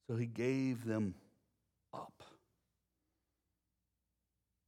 So 0.09 0.17
he 0.17 0.25
gave 0.25 0.87
them 0.87 1.17
up. 1.93 2.23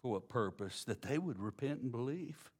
For 0.03 0.13
what 0.13 0.29
purpose? 0.29 0.85
That 0.85 1.01
they 1.01 1.17
would 1.17 1.41
repent 1.41 1.81
and 1.81 1.91
believe. 1.91 2.51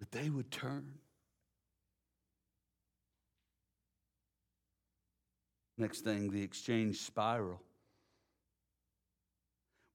That 0.00 0.10
they 0.10 0.28
would 0.28 0.50
turn. 0.50 0.94
Next 5.82 6.02
thing, 6.02 6.30
the 6.30 6.40
exchange 6.40 6.98
spiral. 6.98 7.60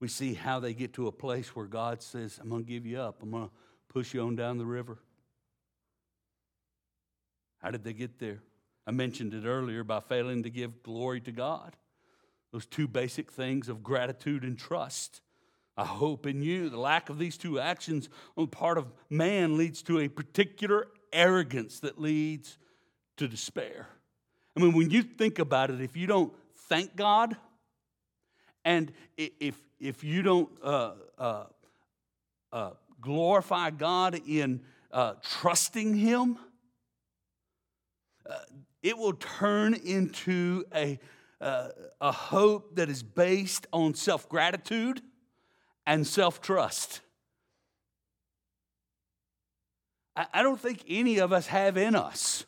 We 0.02 0.10
see 0.10 0.34
how 0.34 0.60
they 0.60 0.74
get 0.74 0.92
to 0.96 1.08
a 1.08 1.14
place 1.14 1.56
where 1.56 1.66
God 1.66 2.04
says, 2.04 2.38
I'm 2.42 2.50
going 2.50 2.66
to 2.66 2.70
give 2.70 2.86
you 2.86 3.00
up. 3.00 3.24
I'm 3.24 3.32
going 3.32 3.46
to 3.46 3.52
push 3.88 4.14
you 4.14 4.22
on 4.22 4.36
down 4.36 4.58
the 4.58 4.66
river. 4.66 4.98
How 7.60 7.72
did 7.72 7.86
they 7.86 7.94
get 7.94 8.20
there? 8.20 8.40
I 8.86 8.92
mentioned 8.92 9.34
it 9.34 9.46
earlier 9.46 9.86
by 9.86 10.02
failing 10.02 10.44
to 10.44 10.50
give 10.50 10.84
glory 10.84 11.22
to 11.22 11.32
God. 11.32 11.78
Those 12.52 12.66
two 12.66 12.90
basic 12.90 13.32
things 13.32 13.70
of 13.70 13.82
gratitude 13.82 14.44
and 14.44 14.60
trust. 14.60 15.22
I 15.78 15.86
hope 15.86 16.26
in 16.26 16.42
you. 16.42 16.68
The 16.70 16.78
lack 16.78 17.10
of 17.10 17.18
these 17.18 17.38
two 17.38 17.62
actions 17.62 18.10
on 18.36 18.44
the 18.44 18.52
part 18.52 18.78
of 18.78 18.92
man 19.10 19.58
leads 19.58 19.82
to 19.84 20.00
a 20.00 20.10
particular 20.10 20.90
arrogance 21.14 21.80
that 21.80 21.98
leads 21.98 22.58
to 23.16 23.30
despair. 23.30 23.88
I 24.58 24.60
mean, 24.60 24.74
when 24.74 24.90
you 24.90 25.04
think 25.04 25.38
about 25.38 25.70
it, 25.70 25.82
if 25.82 25.96
you 25.96 26.08
don't 26.08 26.34
thank 26.68 26.96
God, 26.96 27.38
and 28.66 28.92
if, 29.16 29.56
if 29.80 30.04
you 30.04 30.24
don't 30.24 30.50
uh, 30.64 30.94
uh, 31.20 31.44
uh, 32.52 32.72
glorify 33.00 33.70
God 33.70 34.20
in 34.28 34.62
uh, 34.92 35.14
trusting 35.22 35.94
Him, 35.94 36.40
uh, 38.28 38.34
it 38.82 38.98
will 38.98 39.14
turn 39.14 39.76
into 39.76 40.66
a, 40.74 41.00
uh, 41.40 41.68
a 42.02 42.12
hope 42.12 42.78
that 42.78 42.90
is 42.90 43.04
based 43.04 43.68
on 43.72 43.94
self 43.94 44.28
gratitude 44.28 45.04
and 45.86 46.08
self 46.08 46.42
trust. 46.42 47.02
I, 50.16 50.26
I 50.34 50.42
don't 50.42 50.60
think 50.60 50.84
any 50.88 51.20
of 51.20 51.32
us 51.32 51.46
have 51.46 51.78
in 51.78 51.94
us 51.94 52.48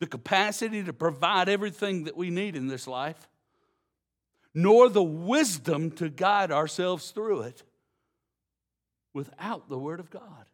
the 0.00 0.06
capacity 0.06 0.82
to 0.84 0.92
provide 0.92 1.48
everything 1.48 2.04
that 2.04 2.16
we 2.16 2.30
need 2.30 2.56
in 2.56 2.66
this 2.66 2.86
life, 2.86 3.28
nor 4.54 4.88
the 4.88 5.02
wisdom 5.02 5.90
to 5.92 6.08
guide 6.08 6.50
ourselves 6.50 7.10
through 7.10 7.42
it 7.42 7.62
without 9.14 9.68
the 9.68 9.78
Word 9.78 10.00
of 10.00 10.10
God. 10.10 10.46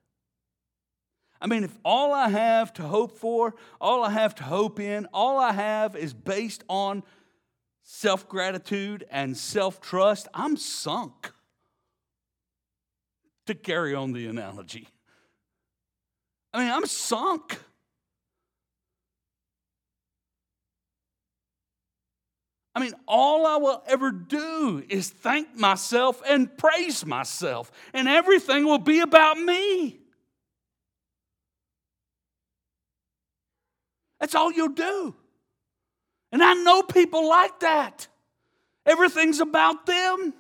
I 1.40 1.48
mean, 1.48 1.64
if 1.64 1.76
all 1.84 2.12
I 2.14 2.28
have 2.28 2.72
to 2.74 2.82
hope 2.82 3.18
for, 3.18 3.56
all 3.80 4.04
I 4.04 4.10
have 4.10 4.36
to 4.36 4.44
hope 4.44 4.78
in, 4.78 5.06
all 5.12 5.40
I 5.40 5.52
have 5.52 5.96
is 5.96 6.14
based 6.14 6.62
on 6.68 7.02
self 7.82 8.28
gratitude 8.28 9.04
and 9.10 9.36
self 9.36 9.80
trust, 9.80 10.28
I'm 10.32 10.56
sunk. 10.56 11.32
To 13.46 13.56
carry 13.56 13.92
on 13.92 14.12
the 14.12 14.28
analogy, 14.28 14.86
I 16.54 16.60
mean, 16.60 16.70
I'm 16.70 16.86
sunk. 16.86 17.58
I 22.74 22.80
mean, 22.80 22.94
all 23.06 23.46
I 23.46 23.56
will 23.56 23.82
ever 23.86 24.10
do 24.10 24.82
is 24.88 25.10
thank 25.10 25.54
myself 25.56 26.22
and 26.26 26.56
praise 26.56 27.04
myself, 27.04 27.70
and 27.92 28.08
everything 28.08 28.64
will 28.64 28.78
be 28.78 29.00
about 29.00 29.38
me. 29.38 30.00
That's 34.20 34.34
all 34.34 34.52
you'll 34.52 34.68
do. 34.68 35.14
And 36.30 36.42
I 36.42 36.54
know 36.54 36.82
people 36.82 37.28
like 37.28 37.60
that. 37.60 38.06
Everything's 38.86 39.40
about 39.40 39.84
them. 39.84 40.32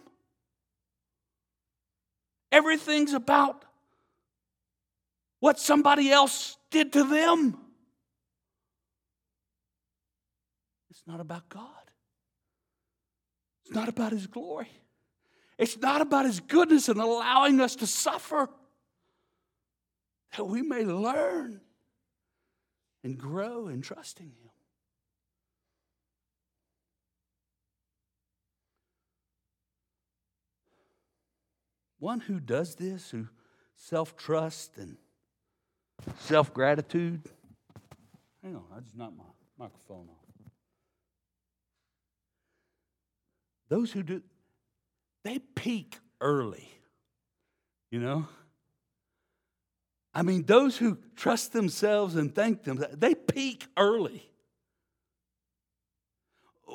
Everything's 2.50 3.12
about 3.12 3.64
what 5.40 5.58
somebody 5.58 6.10
else 6.10 6.56
did 6.70 6.92
to 6.92 7.04
them. 7.04 7.58
It's 10.90 11.02
not 11.06 11.20
about 11.20 11.48
God. 11.48 11.71
Not 13.74 13.88
about 13.88 14.12
His 14.12 14.26
glory. 14.26 14.70
It's 15.58 15.78
not 15.78 16.00
about 16.00 16.26
His 16.26 16.40
goodness 16.40 16.88
and 16.88 17.00
allowing 17.00 17.60
us 17.60 17.76
to 17.76 17.86
suffer 17.86 18.48
that 20.36 20.44
we 20.44 20.62
may 20.62 20.84
learn 20.84 21.60
and 23.04 23.18
grow 23.18 23.68
in 23.68 23.82
trusting 23.82 24.26
Him. 24.26 24.50
One 31.98 32.18
who 32.18 32.40
does 32.40 32.74
this, 32.74 33.10
who 33.10 33.28
self 33.76 34.16
trust 34.16 34.76
and 34.76 34.96
self 36.18 36.52
gratitude. 36.52 37.22
Hang 38.42 38.56
on, 38.56 38.64
I 38.76 38.80
just 38.80 38.96
knocked 38.96 39.16
my 39.16 39.24
microphone 39.56 40.08
off. 40.08 40.31
Those 43.72 43.90
who 43.90 44.02
do, 44.02 44.20
they 45.24 45.38
peak 45.38 45.98
early, 46.20 46.68
you 47.90 48.00
know? 48.00 48.28
I 50.12 50.20
mean, 50.20 50.42
those 50.42 50.76
who 50.76 50.98
trust 51.16 51.54
themselves 51.54 52.14
and 52.14 52.34
thank 52.34 52.64
them, 52.64 52.84
they 52.92 53.14
peak 53.14 53.66
early. 53.78 54.30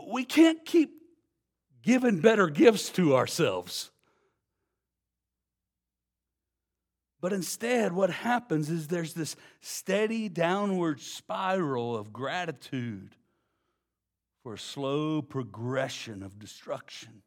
We 0.07 0.25
can't 0.25 0.65
keep 0.65 0.89
giving 1.83 2.19
better 2.19 2.47
gifts 2.47 2.89
to 2.93 3.15
ourselves. 3.15 3.91
But 7.21 7.31
instead, 7.31 7.93
what 7.93 8.09
happens 8.09 8.71
is 8.71 8.87
there's 8.87 9.13
this 9.13 9.35
steady 9.61 10.29
downward 10.29 10.99
spiral 10.99 11.95
of 11.95 12.11
gratitude 12.11 13.15
for 14.47 14.53
a 14.53 14.57
slow 14.57 15.21
progression 15.21 16.23
of 16.23 16.39
destruction. 16.39 17.21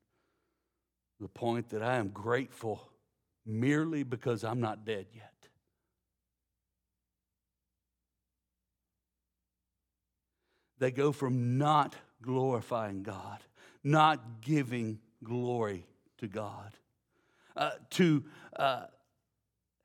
The 1.21 1.29
point 1.29 1.69
that 1.69 1.83
I 1.83 1.97
am 1.97 2.09
grateful 2.09 2.91
merely 3.45 4.05
because 4.05 4.43
I'm 4.43 4.59
not 4.59 4.87
dead 4.87 5.05
yet. 5.15 5.35
They 10.79 10.91
go 10.91 11.13
from 11.13 11.59
not 11.59 11.95
glorifying 12.23 13.03
God, 13.03 13.41
not 13.85 14.41
giving 14.41 14.99
glory 15.23 15.85
to 16.21 16.27
God, 16.27 16.73
uh, 17.55 17.73
to 17.91 18.25
uh, 18.57 18.85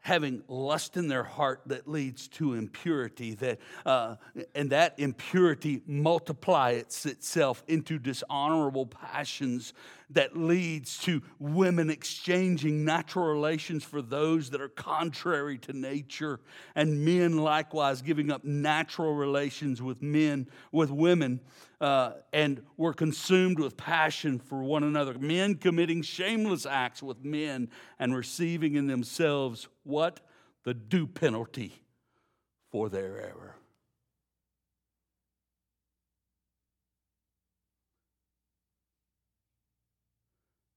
having 0.06 0.44
lust 0.48 0.98
in 0.98 1.08
their 1.08 1.24
heart 1.24 1.62
that 1.66 1.88
leads 1.88 2.28
to 2.28 2.54
impurity 2.54 3.34
that 3.34 3.58
uh, 3.88 4.16
and 4.54 4.70
that 4.70 4.94
impurity 5.00 5.82
multiplies 5.88 7.08
itself 7.08 7.64
into 7.68 7.98
dishonorable 7.98 8.86
passions 8.86 9.74
that 10.12 10.38
leads 10.38 11.00
to 11.00 11.24
women 11.40 11.90
exchanging 11.90 12.86
natural 12.86 13.26
relations 13.26 13.84
for 13.84 14.00
those 14.00 14.52
that 14.52 14.62
are 14.62 14.70
contrary 14.70 15.58
to 15.58 15.74
nature 15.74 16.40
and 16.76 17.04
men 17.04 17.40
likewise 17.40 18.04
giving 18.04 18.30
up 18.32 18.44
natural 18.44 19.16
relations 19.16 19.82
with 19.82 20.04
men 20.04 20.48
with 20.72 20.92
women 20.92 21.40
uh, 21.86 22.14
and 22.34 22.64
were 22.78 22.96
consumed 22.96 23.60
with 23.60 23.78
passion 23.78 24.40
for 24.40 24.64
one 24.64 24.84
another. 24.84 25.20
Men 25.20 25.54
committing 25.54 26.02
shameless 26.02 26.66
acts 26.66 27.04
with 27.04 27.24
men 27.24 27.70
and 28.00 28.16
receiving 28.16 28.74
in 28.74 28.88
themselves 28.88 29.68
what? 29.84 30.20
The 30.64 30.74
due 30.74 31.06
penalty 31.06 31.80
for 32.72 32.90
their 32.90 33.22
error. 33.22 33.56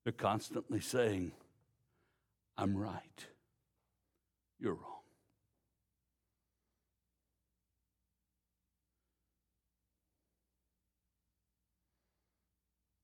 They're 0.05 0.13
constantly 0.13 0.81
saying, 0.81 1.33
I'm 2.59 2.77
right, 2.77 3.27
you're 4.61 4.75
wrong. 4.75 4.98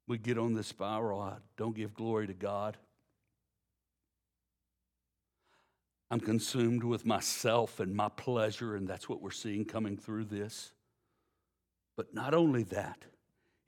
We 0.07 0.19
get 0.19 0.39
on 0.39 0.55
this 0.55 0.67
spiral. 0.67 1.21
I 1.21 1.37
don't 1.57 1.75
give 1.75 1.95
glory 1.95 2.27
to 2.27 2.35
God. 2.35 2.77
I'm 6.11 6.21
consumed 6.21 6.85
with 6.85 7.07
myself 7.07 7.81
and 7.81 7.95
my 7.95 8.09
pleasure, 8.09 8.77
and 8.77 8.87
that's 8.87 9.09
what 9.09 9.23
we're 9.23 9.31
seeing 9.31 9.65
coming 9.65 9.97
through 9.97 10.27
this. 10.27 10.73
But 11.97 12.15
not 12.15 12.35
only 12.35 12.65
that, 12.65 13.05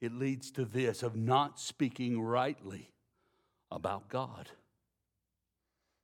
it 0.01 0.12
leads 0.12 0.51
to 0.53 0.64
this 0.64 1.03
of 1.03 1.16
not 1.16 1.59
speaking 1.59 2.20
rightly 2.20 2.90
about 3.70 4.09
God. 4.09 4.51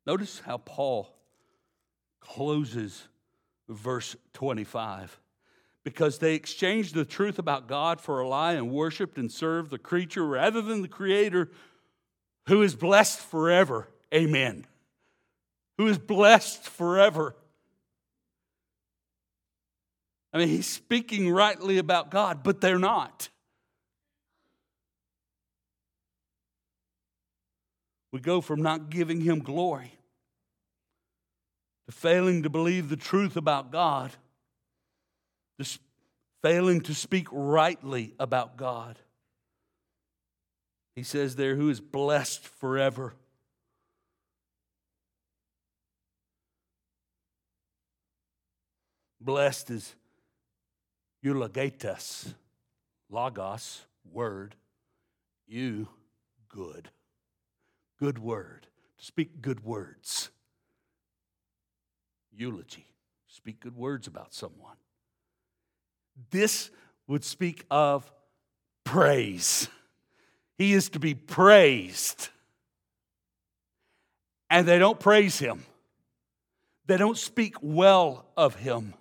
Notice 0.07 0.41
how 0.45 0.59
Paul 0.59 1.15
closes 2.21 3.07
verse 3.69 4.17
25. 4.33 5.19
Because 5.85 6.19
they 6.19 6.35
exchanged 6.35 6.95
the 6.95 7.05
truth 7.05 7.39
about 7.39 7.67
God 7.67 8.01
for 8.01 8.21
a 8.21 8.29
lie 8.29 8.53
and 8.53 8.71
worshiped 8.71 9.19
and 9.19 9.31
served 9.31 9.71
the 9.71 9.79
creature 9.79 10.27
rather 10.27 10.63
than 10.63 10.83
the 10.83 10.89
Creator 10.89 11.51
who 12.47 12.63
is 12.63 12.75
blessed 12.75 13.19
forever. 13.19 13.89
Amen. 14.15 14.67
Who 15.79 15.87
is 15.89 15.99
blessed 15.99 16.69
forever. 16.69 17.35
I 20.33 20.39
mean, 20.39 20.49
he's 20.49 20.67
speaking 20.67 21.31
rightly 21.31 21.79
about 21.79 22.11
God, 22.11 22.43
but 22.43 22.61
they're 22.61 22.79
not. 22.79 23.29
We 28.13 28.21
go 28.21 28.41
from 28.41 28.63
not 28.63 28.91
giving 28.91 29.23
Him 29.23 29.41
glory 29.41 29.93
to 31.87 31.93
failing 31.93 32.43
to 32.43 32.51
believe 32.51 32.89
the 32.89 32.97
truth 32.97 33.37
about 33.37 33.73
God, 33.73 34.13
failing 36.43 36.81
to 36.83 36.95
speak 36.95 37.29
rightly 37.31 38.15
about 38.19 38.57
God. 38.57 38.99
He 40.95 41.03
says 41.03 41.37
there, 41.37 41.57
who 41.57 41.71
is 41.71 41.81
blessed 41.81 42.47
forever. 42.47 43.15
Blessed 49.21 49.71
is 49.71 49.95
eulogetes, 51.23 52.35
logos, 53.09 53.83
word, 54.13 54.57
you 55.47 55.89
good 56.49 56.91
good 58.03 58.19
word, 58.19 58.67
to 58.99 59.05
speak 59.05 59.41
good 59.41 59.65
words. 59.65 60.31
Eulogy, 62.33 62.89
speak 63.29 63.61
good 63.61 63.77
words 63.77 64.09
about 64.09 64.35
someone. 64.35 64.75
This 66.31 66.71
would 67.07 67.25
speak 67.25 67.65
of 67.71 68.11
praise. 68.85 69.69
He 70.57 70.73
is 70.73 70.91
to 70.91 70.99
be 70.99 71.15
praised. 71.15 72.29
And 74.51 74.67
they 74.69 74.79
don't 74.79 75.01
praise 75.01 75.39
him, 75.39 75.65
they 76.87 76.97
don't 76.97 77.19
speak 77.19 77.57
well 77.61 78.27
of 78.37 78.57
him. 78.57 78.95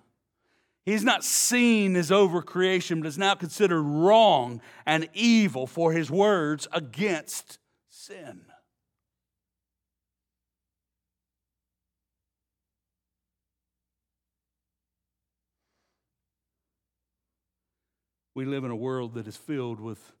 He's 0.84 1.04
not 1.04 1.22
seen 1.22 1.94
as 1.94 2.10
over 2.10 2.42
creation, 2.42 3.00
but 3.00 3.06
is 3.06 3.18
now 3.18 3.36
considered 3.36 3.82
wrong 3.82 4.60
and 4.84 5.08
evil 5.14 5.68
for 5.68 5.92
his 5.92 6.10
words 6.10 6.66
against 6.72 7.58
sin. 7.88 8.46
We 18.34 18.44
live 18.44 18.64
in 18.64 18.70
a 18.70 18.76
world 18.76 19.14
that 19.14 19.26
is 19.26 19.36
filled 19.36 19.80
with 19.80 20.12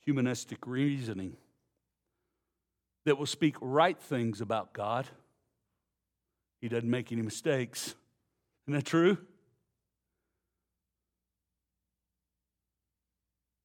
humanistic 0.00 0.66
reasoning 0.66 1.36
that 3.04 3.18
will 3.18 3.26
speak 3.26 3.56
right 3.60 3.98
things 3.98 4.40
about 4.40 4.72
God. 4.72 5.06
He 6.60 6.68
doesn't 6.68 6.90
make 6.90 7.12
any 7.12 7.22
mistakes. 7.22 7.94
Isn't 8.66 8.78
that 8.78 8.84
true? 8.84 9.18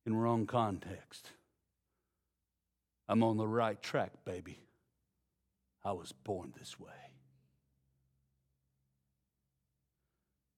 In 0.05 0.15
wrong 0.15 0.45
context. 0.45 1.29
I'm 3.07 3.23
on 3.23 3.37
the 3.37 3.47
right 3.47 3.81
track, 3.81 4.11
baby. 4.25 4.59
I 5.83 5.93
was 5.93 6.11
born 6.11 6.53
this 6.57 6.79
way. 6.79 7.08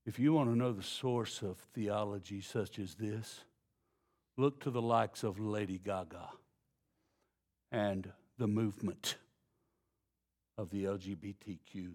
If 0.05 0.17
you 0.17 0.33
want 0.33 0.49
to 0.49 0.57
know 0.57 0.71
the 0.71 0.83
source 0.83 1.41
of 1.41 1.57
theology 1.73 2.41
such 2.41 2.79
as 2.79 2.95
this, 2.95 3.41
look 4.35 4.59
to 4.61 4.71
the 4.71 4.81
likes 4.81 5.23
of 5.23 5.39
Lady 5.39 5.79
Gaga 5.83 6.29
and 7.71 8.11
the 8.37 8.47
movement 8.47 9.17
of 10.57 10.71
the 10.71 10.85
LGBTQ 10.85 11.93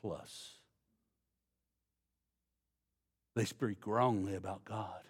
plus. 0.00 0.58
They 3.34 3.44
speak 3.44 3.86
wrongly 3.86 4.34
about 4.34 4.64
God. 4.64 5.02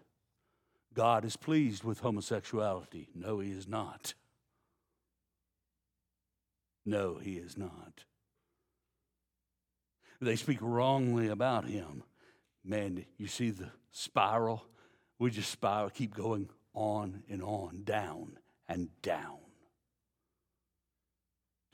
God 0.95 1.25
is 1.25 1.37
pleased 1.37 1.85
with 1.85 2.01
homosexuality. 2.01 3.09
No, 3.15 3.39
He 3.41 3.53
is 3.53 3.69
not. 3.69 4.15
No, 6.85 7.17
He 7.17 7.35
is 7.35 7.57
not. 7.57 8.05
They 10.21 10.37
speak 10.37 10.59
wrongly 10.61 11.29
about 11.29 11.67
Him. 11.67 12.03
Man, 12.65 13.05
you 13.17 13.27
see 13.27 13.51
the 13.51 13.71
spiral? 13.91 14.65
We 15.19 15.31
just 15.31 15.51
spiral, 15.51 15.91
keep 15.91 16.15
going 16.15 16.49
on 16.75 17.23
and 17.29 17.43
on, 17.43 17.83
down 17.85 18.39
and 18.69 18.89
down 19.03 19.39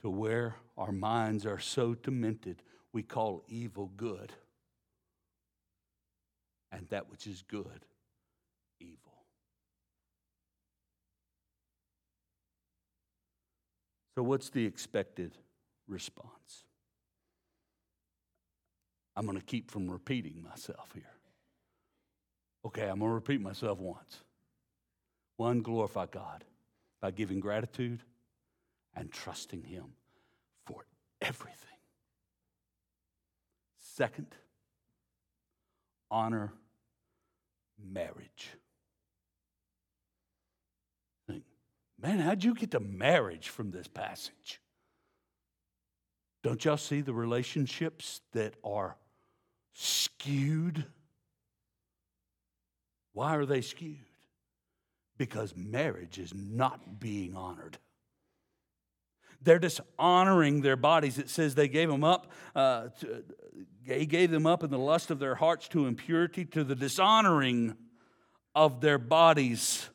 to 0.01 0.09
where 0.09 0.55
our 0.77 0.91
minds 0.91 1.45
are 1.45 1.59
so 1.59 1.95
demented 1.95 2.61
we 2.91 3.03
call 3.03 3.43
evil 3.47 3.91
good 3.97 4.31
and 6.71 6.87
that 6.89 7.09
which 7.09 7.25
is 7.25 7.41
good 7.41 7.85
evil. 8.79 9.13
So, 14.13 14.23
what's 14.23 14.49
the 14.49 14.65
expected 14.65 15.37
response? 15.87 16.64
I'm 19.15 19.25
going 19.25 19.37
to 19.37 19.43
keep 19.43 19.71
from 19.71 19.89
repeating 19.89 20.43
myself 20.43 20.89
here. 20.93 21.03
Okay, 22.65 22.83
I'm 22.83 22.99
going 22.99 23.11
to 23.11 23.15
repeat 23.15 23.41
myself 23.41 23.79
once. 23.79 24.21
One, 25.37 25.61
glorify 25.61 26.07
God 26.07 26.43
by 27.01 27.11
giving 27.11 27.39
gratitude 27.39 28.01
and 28.95 29.11
trusting 29.11 29.63
Him 29.63 29.85
for 30.65 30.85
everything. 31.21 31.59
Second, 33.79 34.27
honor 36.09 36.51
marriage. 37.79 38.51
Think, 41.27 41.43
man, 42.01 42.19
how'd 42.19 42.43
you 42.43 42.55
get 42.55 42.71
to 42.71 42.79
marriage 42.79 43.49
from 43.49 43.71
this 43.71 43.87
passage? 43.87 44.59
Don't 46.43 46.63
y'all 46.63 46.77
see 46.77 47.01
the 47.01 47.13
relationships 47.13 48.21
that 48.33 48.55
are 48.63 48.97
skewed? 49.75 50.85
Why 53.13 53.35
are 53.35 53.45
they 53.45 53.61
skewed? 53.61 53.97
Because 55.17 55.55
marriage 55.55 56.17
is 56.17 56.33
not 56.33 56.99
being 56.99 57.35
honored. 57.35 57.77
They're 59.41 59.59
dishonoring 59.59 60.61
their 60.61 60.75
bodies. 60.75 61.19
It 61.19 61.29
says 61.29 61.53
they 61.53 61.67
gave 61.67 61.89
them 61.89 62.03
up. 62.03 62.31
Uh, 62.55 62.87
to, 62.99 63.23
he 63.83 64.05
gave 64.05 64.31
them 64.31 64.47
up 64.47 64.63
in 64.63 64.71
the 64.71 64.79
lust 64.79 65.11
of 65.11 65.19
their 65.19 65.35
hearts 65.35 65.67
to 65.69 65.85
impurity, 65.85 66.45
to 66.45 66.63
the 66.63 66.75
dishonoring 66.75 67.75
of 68.55 68.81
their 68.81 68.97
bodies 68.97 69.89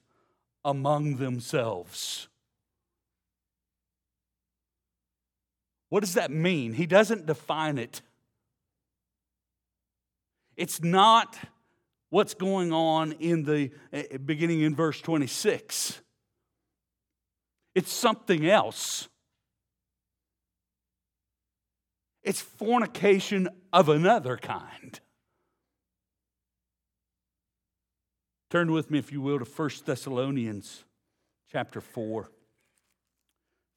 among 0.65 1.17
themselves. 1.17 2.29
What 5.89 6.01
does 6.01 6.15
that 6.15 6.31
mean? 6.31 6.75
He 6.75 6.87
doesn't 6.87 7.27
define 7.27 7.77
it. 7.77 8.03
It's 10.61 10.83
not 10.83 11.39
what's 12.11 12.35
going 12.35 12.71
on 12.71 13.13
in 13.13 13.45
the 13.45 13.71
eh, 13.95 14.19
beginning 14.19 14.61
in 14.61 14.75
verse 14.75 15.01
26. 15.01 16.03
It's 17.75 17.91
something 17.91 18.47
else. 18.47 19.09
It's 22.23 22.43
fornication 22.43 23.49
of 23.73 23.89
another 23.89 24.37
kind. 24.37 25.01
Turn 28.51 28.71
with 28.71 28.91
me, 28.91 28.99
if 28.99 29.11
you 29.11 29.23
will, 29.23 29.39
to 29.39 29.47
1 29.47 29.71
Thessalonians 29.87 30.85
chapter 31.51 31.81
4. 31.81 32.31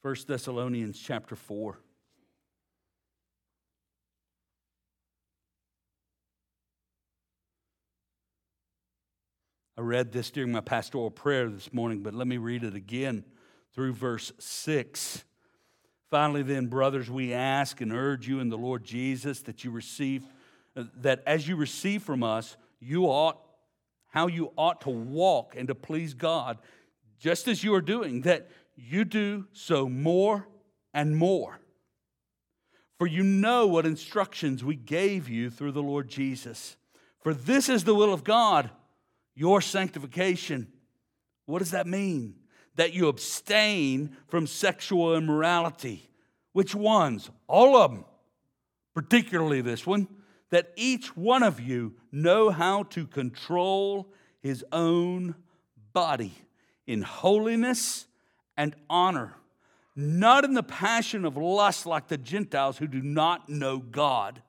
1 0.01 0.15
Thessalonians 0.27 0.99
chapter 0.99 1.37
4. 1.37 1.79
I 9.75 9.81
read 9.81 10.11
this 10.11 10.29
during 10.29 10.51
my 10.51 10.61
pastoral 10.61 11.09
prayer 11.09 11.49
this 11.49 11.73
morning, 11.73 12.03
but 12.03 12.13
let 12.13 12.27
me 12.27 12.37
read 12.37 12.63
it 12.63 12.75
again 12.75 13.23
through 13.73 13.93
verse 13.93 14.31
6. 14.37 15.23
Finally, 16.11 16.43
then, 16.43 16.67
brothers, 16.67 17.09
we 17.09 17.33
ask 17.33 17.81
and 17.81 17.91
urge 17.91 18.27
you 18.27 18.39
in 18.39 18.49
the 18.49 18.57
Lord 18.57 18.83
Jesus 18.83 19.41
that 19.41 19.63
you 19.63 19.71
receive, 19.71 20.23
uh, 20.77 20.83
that 20.97 21.23
as 21.25 21.47
you 21.47 21.55
receive 21.55 22.03
from 22.03 22.21
us, 22.21 22.55
you 22.79 23.05
ought, 23.05 23.39
how 24.09 24.27
you 24.27 24.51
ought 24.55 24.81
to 24.81 24.91
walk 24.91 25.55
and 25.57 25.67
to 25.67 25.73
please 25.73 26.13
God, 26.13 26.59
just 27.17 27.47
as 27.47 27.63
you 27.63 27.73
are 27.73 27.81
doing, 27.81 28.21
that 28.21 28.51
you 28.75 29.03
do 29.03 29.47
so 29.53 29.89
more 29.89 30.47
and 30.93 31.17
more. 31.17 31.59
For 32.99 33.07
you 33.07 33.23
know 33.23 33.65
what 33.65 33.87
instructions 33.87 34.63
we 34.63 34.75
gave 34.75 35.27
you 35.27 35.49
through 35.49 35.71
the 35.71 35.81
Lord 35.81 36.09
Jesus. 36.09 36.77
For 37.21 37.33
this 37.33 37.69
is 37.69 37.85
the 37.85 37.95
will 37.95 38.13
of 38.13 38.23
God, 38.23 38.69
your 39.35 39.61
sanctification. 39.61 40.71
What 41.45 41.59
does 41.59 41.71
that 41.71 41.87
mean? 41.87 42.35
that 42.75 42.93
you 42.93 43.07
abstain 43.07 44.15
from 44.27 44.47
sexual 44.47 45.15
immorality. 45.15 46.09
Which 46.53 46.75
ones? 46.75 47.29
All 47.47 47.77
of 47.77 47.91
them, 47.91 48.05
particularly 48.93 49.61
this 49.61 49.85
one, 49.85 50.07
that 50.49 50.71
each 50.75 51.15
one 51.15 51.43
of 51.43 51.59
you 51.59 51.95
know 52.11 52.49
how 52.49 52.83
to 52.83 53.07
control 53.07 54.11
his 54.39 54.63
own 54.71 55.35
body 55.93 56.33
in 56.85 57.01
holiness 57.01 58.05
and 58.55 58.75
honor, 58.89 59.33
not 59.95 60.43
in 60.43 60.53
the 60.53 60.63
passion 60.63 61.25
of 61.25 61.37
lust 61.37 61.85
like 61.85 62.07
the 62.07 62.17
Gentiles 62.17 62.77
who 62.77 62.87
do 62.87 63.01
not 63.01 63.49
know 63.49 63.79
God. 63.79 64.41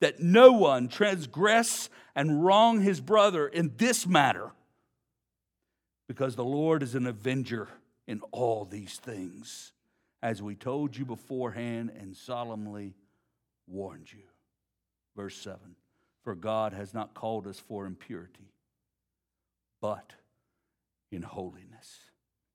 That 0.00 0.20
no 0.20 0.52
one 0.52 0.88
transgress 0.88 1.90
and 2.14 2.44
wrong 2.44 2.80
his 2.80 3.00
brother 3.00 3.46
in 3.48 3.72
this 3.76 4.06
matter 4.06 4.52
because 6.08 6.34
the 6.34 6.44
Lord 6.44 6.82
is 6.82 6.94
an 6.94 7.06
avenger 7.06 7.68
in 8.06 8.22
all 8.32 8.64
these 8.64 8.96
things, 8.96 9.72
as 10.22 10.42
we 10.42 10.56
told 10.56 10.96
you 10.96 11.04
beforehand 11.04 11.92
and 11.96 12.16
solemnly 12.16 12.94
warned 13.66 14.10
you. 14.10 14.24
Verse 15.14 15.36
7 15.36 15.58
For 16.24 16.34
God 16.34 16.72
has 16.72 16.94
not 16.94 17.14
called 17.14 17.46
us 17.46 17.60
for 17.60 17.84
impurity, 17.84 18.50
but 19.80 20.14
in 21.12 21.22
holiness. 21.22 21.98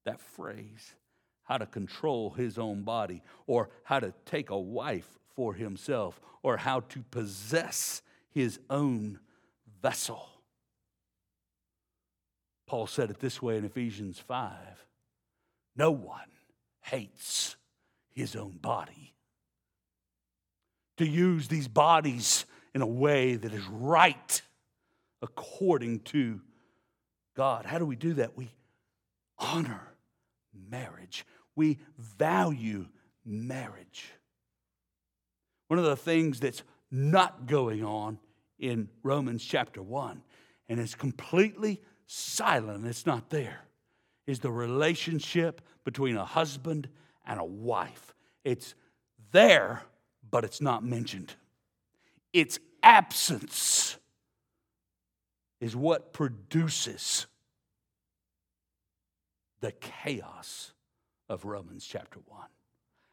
That 0.05 0.19
phrase, 0.19 0.95
how 1.43 1.57
to 1.57 1.65
control 1.65 2.31
his 2.31 2.57
own 2.57 2.81
body, 2.81 3.21
or 3.45 3.69
how 3.83 3.99
to 3.99 4.13
take 4.25 4.49
a 4.49 4.59
wife 4.59 5.19
for 5.36 5.53
himself, 5.53 6.19
or 6.41 6.57
how 6.57 6.81
to 6.81 7.03
possess 7.11 8.01
his 8.29 8.59
own 8.69 9.19
vessel 9.81 10.29
Paul 12.73 12.88
said 12.88 13.11
it 13.11 13.19
this 13.19 13.39
way 13.39 13.57
in 13.57 13.65
Ephesians 13.65 14.17
5 14.17 14.51
No 15.75 15.91
one 15.91 16.31
hates 16.81 17.55
his 18.15 18.36
own 18.36 18.57
body. 18.57 19.13
To 20.97 21.07
use 21.07 21.47
these 21.47 21.67
bodies 21.67 22.45
in 22.73 22.81
a 22.81 22.88
way 22.88 23.36
that 23.36 23.53
is 23.53 23.63
right 23.65 24.41
according 25.21 25.99
to 25.99 26.41
God. 27.36 27.67
How 27.67 27.77
do 27.77 27.86
we 27.86 27.95
do 27.95 28.13
that? 28.15 28.36
We 28.36 28.49
honor 29.38 29.93
marriage, 30.69 31.27
we 31.55 31.77
value 31.99 32.88
marriage. 33.23 34.13
One 35.68 35.80
of 35.80 35.86
the 35.86 35.95
things 35.95 36.39
that's 36.39 36.64
not 36.91 37.47
going 37.47 37.84
on 37.84 38.20
in 38.59 38.89
Romans 39.01 39.43
chapter 39.43 39.82
1 39.82 40.22
and 40.70 40.80
is 40.80 40.95
completely 40.95 41.82
silent, 42.05 42.86
it's 42.86 43.05
not 43.05 43.30
there, 43.30 43.61
is 44.28 44.39
the 44.39 44.51
relationship 44.51 45.61
between 45.84 46.16
a 46.16 46.26
husband 46.26 46.88
and 47.26 47.39
a 47.39 47.45
wife. 47.45 48.14
It's 48.43 48.76
there, 49.32 49.84
but 50.30 50.43
it's 50.43 50.61
not 50.61 50.84
mentioned. 50.84 51.34
Its 52.32 52.59
absence 52.82 53.97
is 55.59 55.76
what 55.76 56.14
produces 56.14 57.26
the 59.61 59.72
chaos 59.72 60.74
of 61.30 61.45
Romans 61.45 61.86
chapter 61.86 62.20
1 62.28 62.47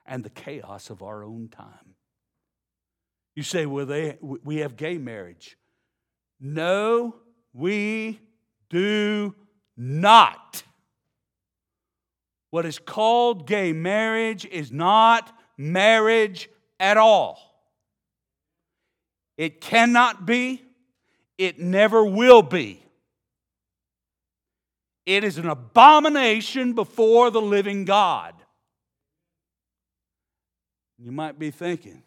and 0.06 0.24
the 0.24 0.30
chaos 0.30 0.90
of 0.90 1.02
our 1.02 1.22
own 1.22 1.48
time. 1.48 1.94
You 3.40 3.44
say, 3.44 3.64
well, 3.64 3.86
they, 3.86 4.18
we 4.20 4.58
have 4.58 4.76
gay 4.76 4.98
marriage. 4.98 5.56
No, 6.38 7.16
we 7.54 8.20
do 8.68 9.34
not. 9.78 10.62
What 12.50 12.66
is 12.66 12.78
called 12.78 13.46
gay 13.46 13.72
marriage 13.72 14.44
is 14.44 14.70
not 14.70 15.34
marriage 15.56 16.50
at 16.78 16.98
all. 16.98 17.38
It 19.38 19.62
cannot 19.62 20.26
be, 20.26 20.62
it 21.38 21.58
never 21.58 22.04
will 22.04 22.42
be. 22.42 22.84
It 25.06 25.24
is 25.24 25.38
an 25.38 25.48
abomination 25.48 26.74
before 26.74 27.30
the 27.30 27.40
living 27.40 27.86
God. 27.86 28.34
You 30.98 31.10
might 31.10 31.38
be 31.38 31.50
thinking, 31.50 32.02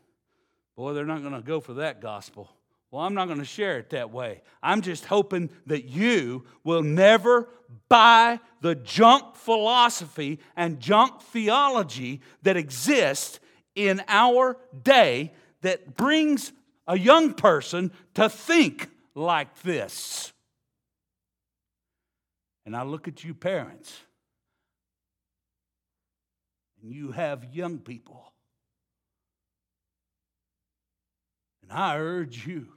boy, 0.76 0.94
they're 0.94 1.06
not 1.06 1.22
going 1.22 1.34
to 1.34 1.42
go 1.42 1.60
for 1.60 1.76
that 1.76 2.02
gospel. 2.02 2.50
Well, 2.92 3.02
I'm 3.02 3.16
not 3.16 3.26
going 3.26 3.40
to 3.40 3.46
share 3.46 3.80
it 3.80 3.90
that 3.90 4.12
way. 4.12 4.44
I'm 4.62 4.82
just 4.82 5.06
hoping 5.06 5.50
that 5.66 5.86
you 5.86 6.46
will 6.64 6.84
never 6.84 7.50
buy 7.90 8.40
the 8.62 8.76
junk 8.76 9.36
philosophy 9.36 10.40
and 10.56 10.80
junk 10.80 11.22
theology 11.22 12.22
that 12.44 12.56
exists 12.56 13.40
in 13.74 14.04
our 14.08 14.58
day 14.84 15.34
that 15.62 15.98
brings 15.98 16.52
a 16.88 16.98
young 16.98 17.34
person 17.34 17.92
to 18.14 18.30
think 18.30 18.90
like 19.16 19.62
this. 19.64 20.32
And 22.66 22.76
I 22.76 22.84
look 22.84 23.08
at 23.08 23.24
you, 23.24 23.34
parents, 23.34 24.02
and 26.82 26.92
you 26.92 27.12
have 27.12 27.56
young 27.56 27.80
people. 27.80 28.33
I 31.74 31.98
urge 31.98 32.46
you 32.46 32.68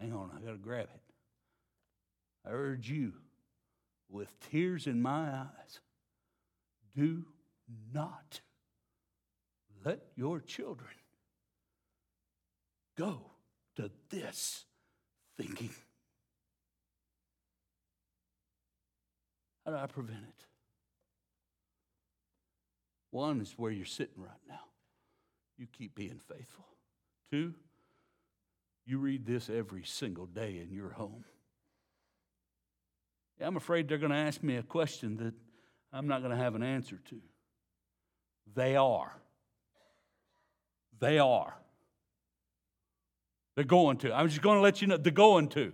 hang 0.00 0.12
on, 0.12 0.30
I 0.34 0.40
got 0.40 0.52
to 0.52 0.58
grab 0.58 0.88
it. 0.94 1.00
I 2.46 2.52
urge 2.52 2.88
you, 2.88 3.12
with 4.08 4.34
tears 4.50 4.86
in 4.86 5.02
my 5.02 5.28
eyes, 5.28 5.80
do 6.96 7.24
not 7.92 8.40
let 9.84 10.00
your 10.16 10.40
children 10.40 10.90
go 12.96 13.20
to 13.76 13.90
this 14.08 14.64
thinking. 15.36 15.70
How 19.64 19.72
do 19.72 19.76
I 19.76 19.86
prevent 19.86 20.22
it? 20.22 20.49
One 23.10 23.40
is 23.40 23.52
where 23.56 23.70
you're 23.70 23.86
sitting 23.86 24.22
right 24.22 24.30
now. 24.48 24.60
You 25.58 25.66
keep 25.66 25.94
being 25.94 26.20
faithful. 26.28 26.64
Two, 27.30 27.54
you 28.86 28.98
read 28.98 29.26
this 29.26 29.50
every 29.50 29.84
single 29.84 30.26
day 30.26 30.60
in 30.62 30.72
your 30.74 30.90
home. 30.90 31.24
I'm 33.40 33.56
afraid 33.56 33.88
they're 33.88 33.98
going 33.98 34.10
to 34.10 34.16
ask 34.16 34.42
me 34.42 34.56
a 34.56 34.62
question 34.62 35.16
that 35.18 35.34
I'm 35.92 36.06
not 36.06 36.20
going 36.20 36.30
to 36.30 36.36
have 36.36 36.54
an 36.54 36.62
answer 36.62 36.98
to. 37.08 37.20
They 38.54 38.76
are. 38.76 39.12
They 40.98 41.18
are. 41.18 41.56
They're 43.54 43.64
going 43.64 43.98
to. 43.98 44.12
I'm 44.12 44.28
just 44.28 44.42
going 44.42 44.58
to 44.58 44.62
let 44.62 44.80
you 44.80 44.88
know 44.88 44.96
they're 44.96 45.12
going 45.12 45.48
to. 45.50 45.72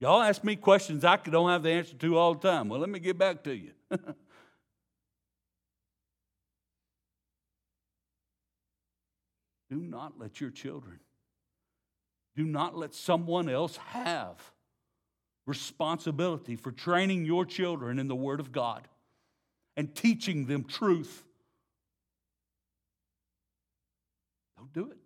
Y'all 0.00 0.22
ask 0.22 0.44
me 0.44 0.54
questions 0.56 1.04
I 1.04 1.16
don't 1.16 1.50
have 1.50 1.62
the 1.62 1.70
answer 1.70 1.94
to 1.96 2.18
all 2.18 2.34
the 2.34 2.48
time. 2.48 2.68
Well, 2.68 2.80
let 2.80 2.88
me 2.88 2.98
get 2.98 3.18
back 3.18 3.42
to 3.44 3.54
you. 3.54 3.70
do 9.68 9.76
not 9.76 10.18
let 10.18 10.40
your 10.40 10.50
children, 10.50 11.00
do 12.36 12.44
not 12.44 12.76
let 12.76 12.94
someone 12.94 13.48
else 13.48 13.76
have 13.88 14.40
responsibility 15.46 16.56
for 16.56 16.70
training 16.70 17.24
your 17.24 17.44
children 17.44 17.98
in 17.98 18.06
the 18.06 18.14
Word 18.14 18.40
of 18.40 18.52
God 18.52 18.86
and 19.76 19.94
teaching 19.94 20.46
them 20.46 20.64
truth. 20.64 21.24
Don't 24.56 24.72
do 24.72 24.90
it. 24.90 24.98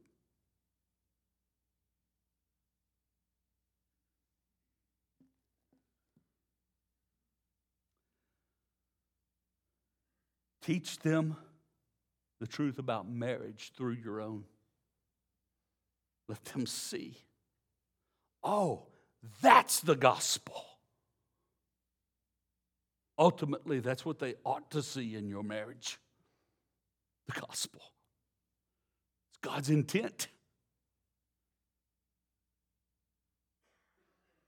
Teach 10.62 10.98
them 11.00 11.36
the 12.42 12.48
truth 12.48 12.80
about 12.80 13.08
marriage 13.08 13.70
through 13.76 13.92
your 13.92 14.20
own. 14.20 14.42
Let 16.26 16.44
them 16.46 16.66
see. 16.66 17.16
Oh, 18.42 18.82
that's 19.40 19.78
the 19.78 19.94
gospel. 19.94 20.60
Ultimately, 23.16 23.78
that's 23.78 24.04
what 24.04 24.18
they 24.18 24.34
ought 24.44 24.72
to 24.72 24.82
see 24.82 25.14
in 25.14 25.28
your 25.28 25.44
marriage 25.44 25.98
the 27.32 27.40
gospel. 27.40 27.80
It's 29.30 29.38
God's 29.40 29.70
intent. 29.70 30.26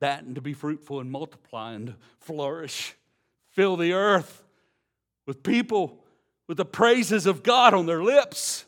That 0.01 0.25
and 0.25 0.35
to 0.35 0.41
be 0.41 0.53
fruitful 0.53 0.99
and 0.99 1.13
multiply 1.13 1.75
and 1.75 1.95
flourish, 2.19 2.97
fill 3.53 3.77
the 3.77 3.93
earth 3.93 4.43
with 5.29 5.45
people 5.45 6.04
with 6.47 6.57
the 6.57 6.65
praises 6.65 7.27
of 7.27 7.43
God 7.43 7.75
on 7.75 7.87
their 7.87 8.03
lips. 8.03 8.65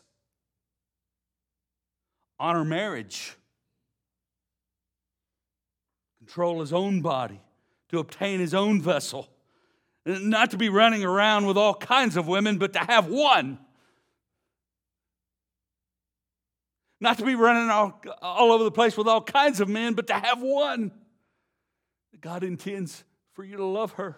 Honor 2.39 2.65
marriage. 2.65 3.35
Control 6.19 6.59
his 6.59 6.73
own 6.73 7.01
body 7.01 7.39
to 7.89 7.99
obtain 7.99 8.39
his 8.39 8.53
own 8.53 8.81
vessel. 8.81 9.27
Not 10.05 10.51
to 10.51 10.57
be 10.57 10.69
running 10.69 11.03
around 11.03 11.45
with 11.45 11.57
all 11.57 11.73
kinds 11.73 12.17
of 12.17 12.27
women, 12.27 12.57
but 12.57 12.73
to 12.73 12.79
have 12.79 13.07
one. 13.07 13.59
Not 16.99 17.19
to 17.19 17.25
be 17.25 17.35
running 17.35 17.69
all, 17.69 18.01
all 18.21 18.51
over 18.51 18.63
the 18.63 18.71
place 18.71 18.97
with 18.97 19.07
all 19.07 19.21
kinds 19.21 19.59
of 19.59 19.69
men, 19.69 19.93
but 19.93 20.07
to 20.07 20.13
have 20.13 20.41
one. 20.41 20.91
God 22.19 22.43
intends 22.43 23.03
for 23.33 23.43
you 23.43 23.57
to 23.57 23.65
love 23.65 23.93
her 23.93 24.17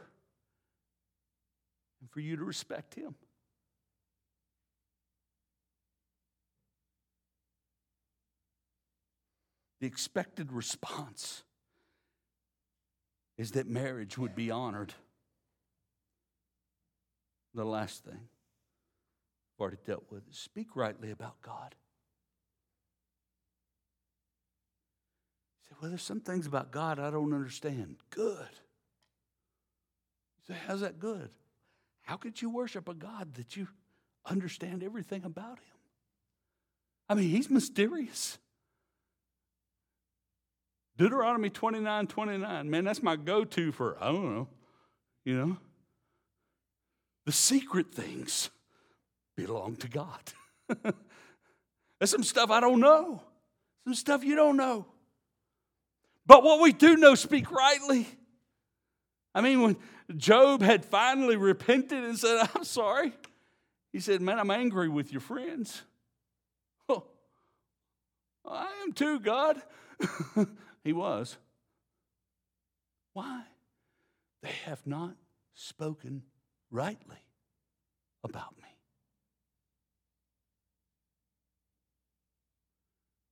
and 2.00 2.10
for 2.10 2.22
you 2.22 2.38
to 2.38 2.44
respect 2.44 2.96
him. 2.96 3.16
The 9.80 9.88
expected 9.88 10.52
response 10.52 11.44
is 13.38 13.52
that 13.52 13.68
marriage 13.68 14.18
would 14.18 14.36
be 14.36 14.52
honored. 14.52 14.94
The 17.54 17.64
last 17.64 18.04
thing 18.04 18.20
I've 19.56 19.62
already 19.62 19.78
dealt 19.86 20.06
with 20.12 20.28
is 20.30 20.38
speak 20.38 20.76
rightly 20.76 21.12
about 21.12 21.42
God. 21.42 21.76
You 25.62 25.70
say, 25.70 25.76
well, 25.82 25.90
there's 25.90 26.04
some 26.04 26.20
things 26.20 26.46
about 26.46 26.72
God 26.72 27.00
I 27.00 27.10
don't 27.10 27.34
understand. 27.34 27.96
Good. 28.10 28.50
You 30.48 30.54
say, 30.54 30.60
how's 30.68 30.82
that 30.82 31.00
good? 31.00 31.30
How 32.02 32.18
could 32.18 32.42
you 32.42 32.50
worship 32.50 32.90
a 32.90 32.94
God 32.94 33.36
that 33.36 33.56
you 33.56 33.70
understand 34.26 34.84
everything 34.84 35.24
about 35.24 35.60
him? 35.60 35.78
I 37.08 37.16
mean, 37.16 37.30
he's 37.30 37.50
mysterious. 37.50 38.38
Deuteronomy 41.00 41.50
29 41.50 42.08
29, 42.08 42.70
man, 42.70 42.84
that's 42.84 43.02
my 43.02 43.16
go 43.16 43.46
to 43.46 43.72
for, 43.72 43.96
I 44.02 44.12
don't 44.12 44.36
know, 44.36 44.48
you 45.24 45.34
know. 45.34 45.58
The 47.26 47.32
secret 47.32 47.94
things 47.94 48.50
belong 49.38 49.78
to 49.78 49.88
God. 49.88 50.20
There's 50.84 52.10
some 52.10 52.24
stuff 52.24 52.52
I 52.52 52.60
don't 52.60 52.82
know, 52.82 53.24
some 53.86 53.94
stuff 53.94 54.26
you 54.26 54.36
don't 54.36 54.58
know. 54.58 54.88
But 56.26 56.44
what 56.44 56.60
we 56.60 56.74
do 56.74 56.98
know, 56.98 57.16
speak 57.16 57.50
rightly. 57.50 58.06
I 59.34 59.40
mean, 59.40 59.62
when 59.62 59.78
Job 60.18 60.62
had 60.62 60.84
finally 60.84 61.38
repented 61.38 62.04
and 62.04 62.20
said, 62.20 62.46
I'm 62.54 62.66
sorry, 62.66 63.14
he 63.94 64.02
said, 64.02 64.20
Man, 64.20 64.38
I'm 64.38 64.52
angry 64.52 64.90
with 64.90 65.14
your 65.14 65.22
friends. 65.22 65.82
Oh, 68.46 68.56
I 68.56 68.84
am 68.84 68.94
too, 68.94 69.20
God. 69.20 69.62
He 70.84 70.94
was. 70.94 71.38
Why? 73.14 73.44
They 74.42 74.54
have 74.66 74.86
not 74.86 75.16
spoken 75.54 76.24
rightly 76.72 77.18
about 78.24 78.56
me. 78.58 78.70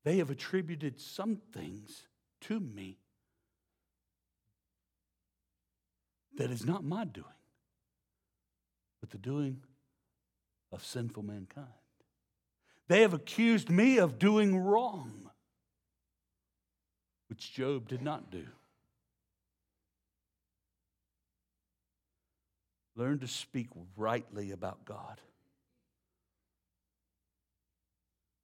They 0.04 0.18
have 0.18 0.30
attributed 0.30 1.00
some 1.00 1.38
things 1.54 2.04
to 2.42 2.60
me 2.60 2.98
that 6.38 6.52
is 6.52 6.66
not 6.66 6.84
my 6.84 7.04
doing, 7.04 7.26
but 9.02 9.10
the 9.10 9.18
doing 9.18 9.64
of 10.72 10.86
sinful 10.86 11.24
mankind. 11.24 11.68
They 12.88 13.02
have 13.02 13.14
accused 13.14 13.70
me 13.70 13.98
of 13.98 14.18
doing 14.18 14.58
wrong 14.58 15.27
which 17.30 17.54
Job 17.54 17.88
did 17.88 18.02
not 18.02 18.32
do. 18.32 18.46
Learn 22.96 23.20
to 23.20 23.28
speak 23.28 23.68
rightly 23.96 24.52
about 24.52 24.86
God. 24.86 25.22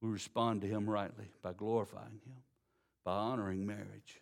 We 0.02 0.10
respond 0.10 0.62
to 0.62 0.68
Him 0.68 0.90
rightly 0.90 1.32
by 1.42 1.54
glorifying 1.54 2.22
Him, 2.26 2.44
by 3.04 3.14
honoring 3.14 3.66
marriage, 3.66 4.22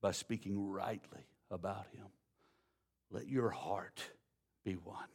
by 0.00 0.12
speaking 0.12 0.70
rightly 0.70 1.26
about 1.50 1.86
him. 1.92 2.06
Let 3.10 3.28
your 3.28 3.50
heart 3.50 4.02
be 4.64 4.74
one 4.74 5.08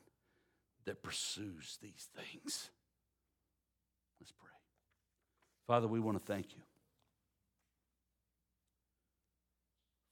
that 0.85 1.03
pursues 1.03 1.77
these 1.81 2.09
things. 2.15 2.69
Let's 4.19 4.31
pray. 4.31 4.49
Father, 5.67 5.87
we 5.87 5.99
want 5.99 6.17
to 6.17 6.23
thank 6.23 6.53
you 6.53 6.61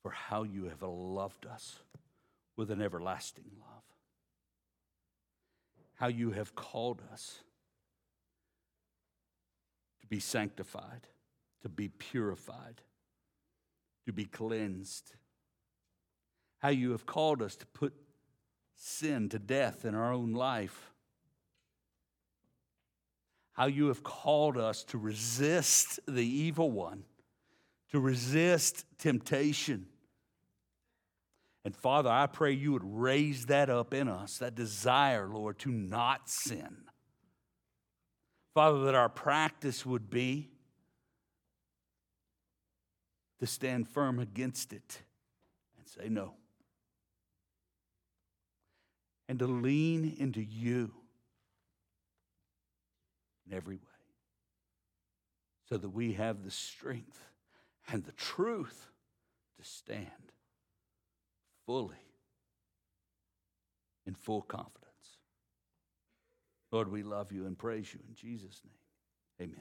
for 0.02 0.12
how 0.12 0.44
you 0.44 0.66
have 0.66 0.82
loved 0.82 1.46
us 1.46 1.80
with 2.58 2.72
an 2.72 2.82
everlasting 2.82 3.46
love, 3.60 3.84
how 5.96 6.08
you 6.08 6.32
have 6.32 6.56
called 6.56 7.02
us 7.12 7.40
to 10.02 10.08
be 10.08 10.20
sanctified, 10.20 11.08
to 11.62 11.70
be 11.70 11.90
purified, 11.90 12.82
to 14.06 14.14
be 14.14 14.26
cleansed, 14.26 15.14
how 16.60 16.70
you 16.70 16.92
have 16.92 17.06
called 17.06 17.42
us 17.42 17.56
to 17.56 17.66
put 17.68 17.94
sin 18.76 19.30
to 19.30 19.40
death 19.40 19.86
in 19.86 19.96
our 19.96 20.12
own 20.12 20.34
life. 20.34 20.92
How 23.54 23.66
you 23.68 23.88
have 23.88 24.04
called 24.04 24.58
us 24.58 24.84
to 24.86 24.98
resist 24.98 26.00
the 26.08 26.26
evil 26.26 26.72
one, 26.72 27.04
to 27.92 28.00
resist 28.00 28.86
temptation. 28.98 29.88
And 31.64 31.76
Father, 31.76 32.10
I 32.10 32.26
pray 32.26 32.54
you 32.54 32.72
would 32.72 32.84
raise 32.84 33.46
that 33.46 33.70
up 33.70 33.94
in 33.94 34.08
us, 34.08 34.40
that 34.40 34.56
desire, 34.56 35.28
Lord, 35.28 35.60
to 35.60 35.72
not 35.72 36.28
sin. 36.28 36.78
Father, 38.54 38.86
that 38.86 38.96
our 38.96 39.10
practice 39.10 39.86
would 39.86 40.10
be 40.10 40.50
to 43.40 43.48
stand 43.48 43.88
firm 43.88 44.20
against 44.20 44.74
it 44.74 45.02
and 45.78 45.88
say 45.88 46.10
no 46.10 46.34
and 49.32 49.40
to 49.40 49.48
lean 49.48 50.16
into 50.20 50.42
you 50.42 50.92
in 53.48 53.56
every 53.56 53.78
way 53.78 53.82
so 55.70 55.78
that 55.78 55.90
we 55.90 56.14
have 56.14 56.44
the 56.44 56.52
strength 56.52 57.18
and 57.88 58.04
the 58.04 58.12
truth 58.12 58.92
to 59.58 59.64
stand 59.64 60.31
fully 61.72 61.96
in 64.06 64.14
full 64.14 64.42
confidence. 64.42 64.82
Lord, 66.70 66.92
we 66.92 67.02
love 67.02 67.32
you 67.32 67.46
and 67.46 67.58
praise 67.58 67.94
you 67.94 68.02
in 68.10 68.14
Jesus' 68.14 68.62
name. 68.66 69.48
Amen. 69.48 69.58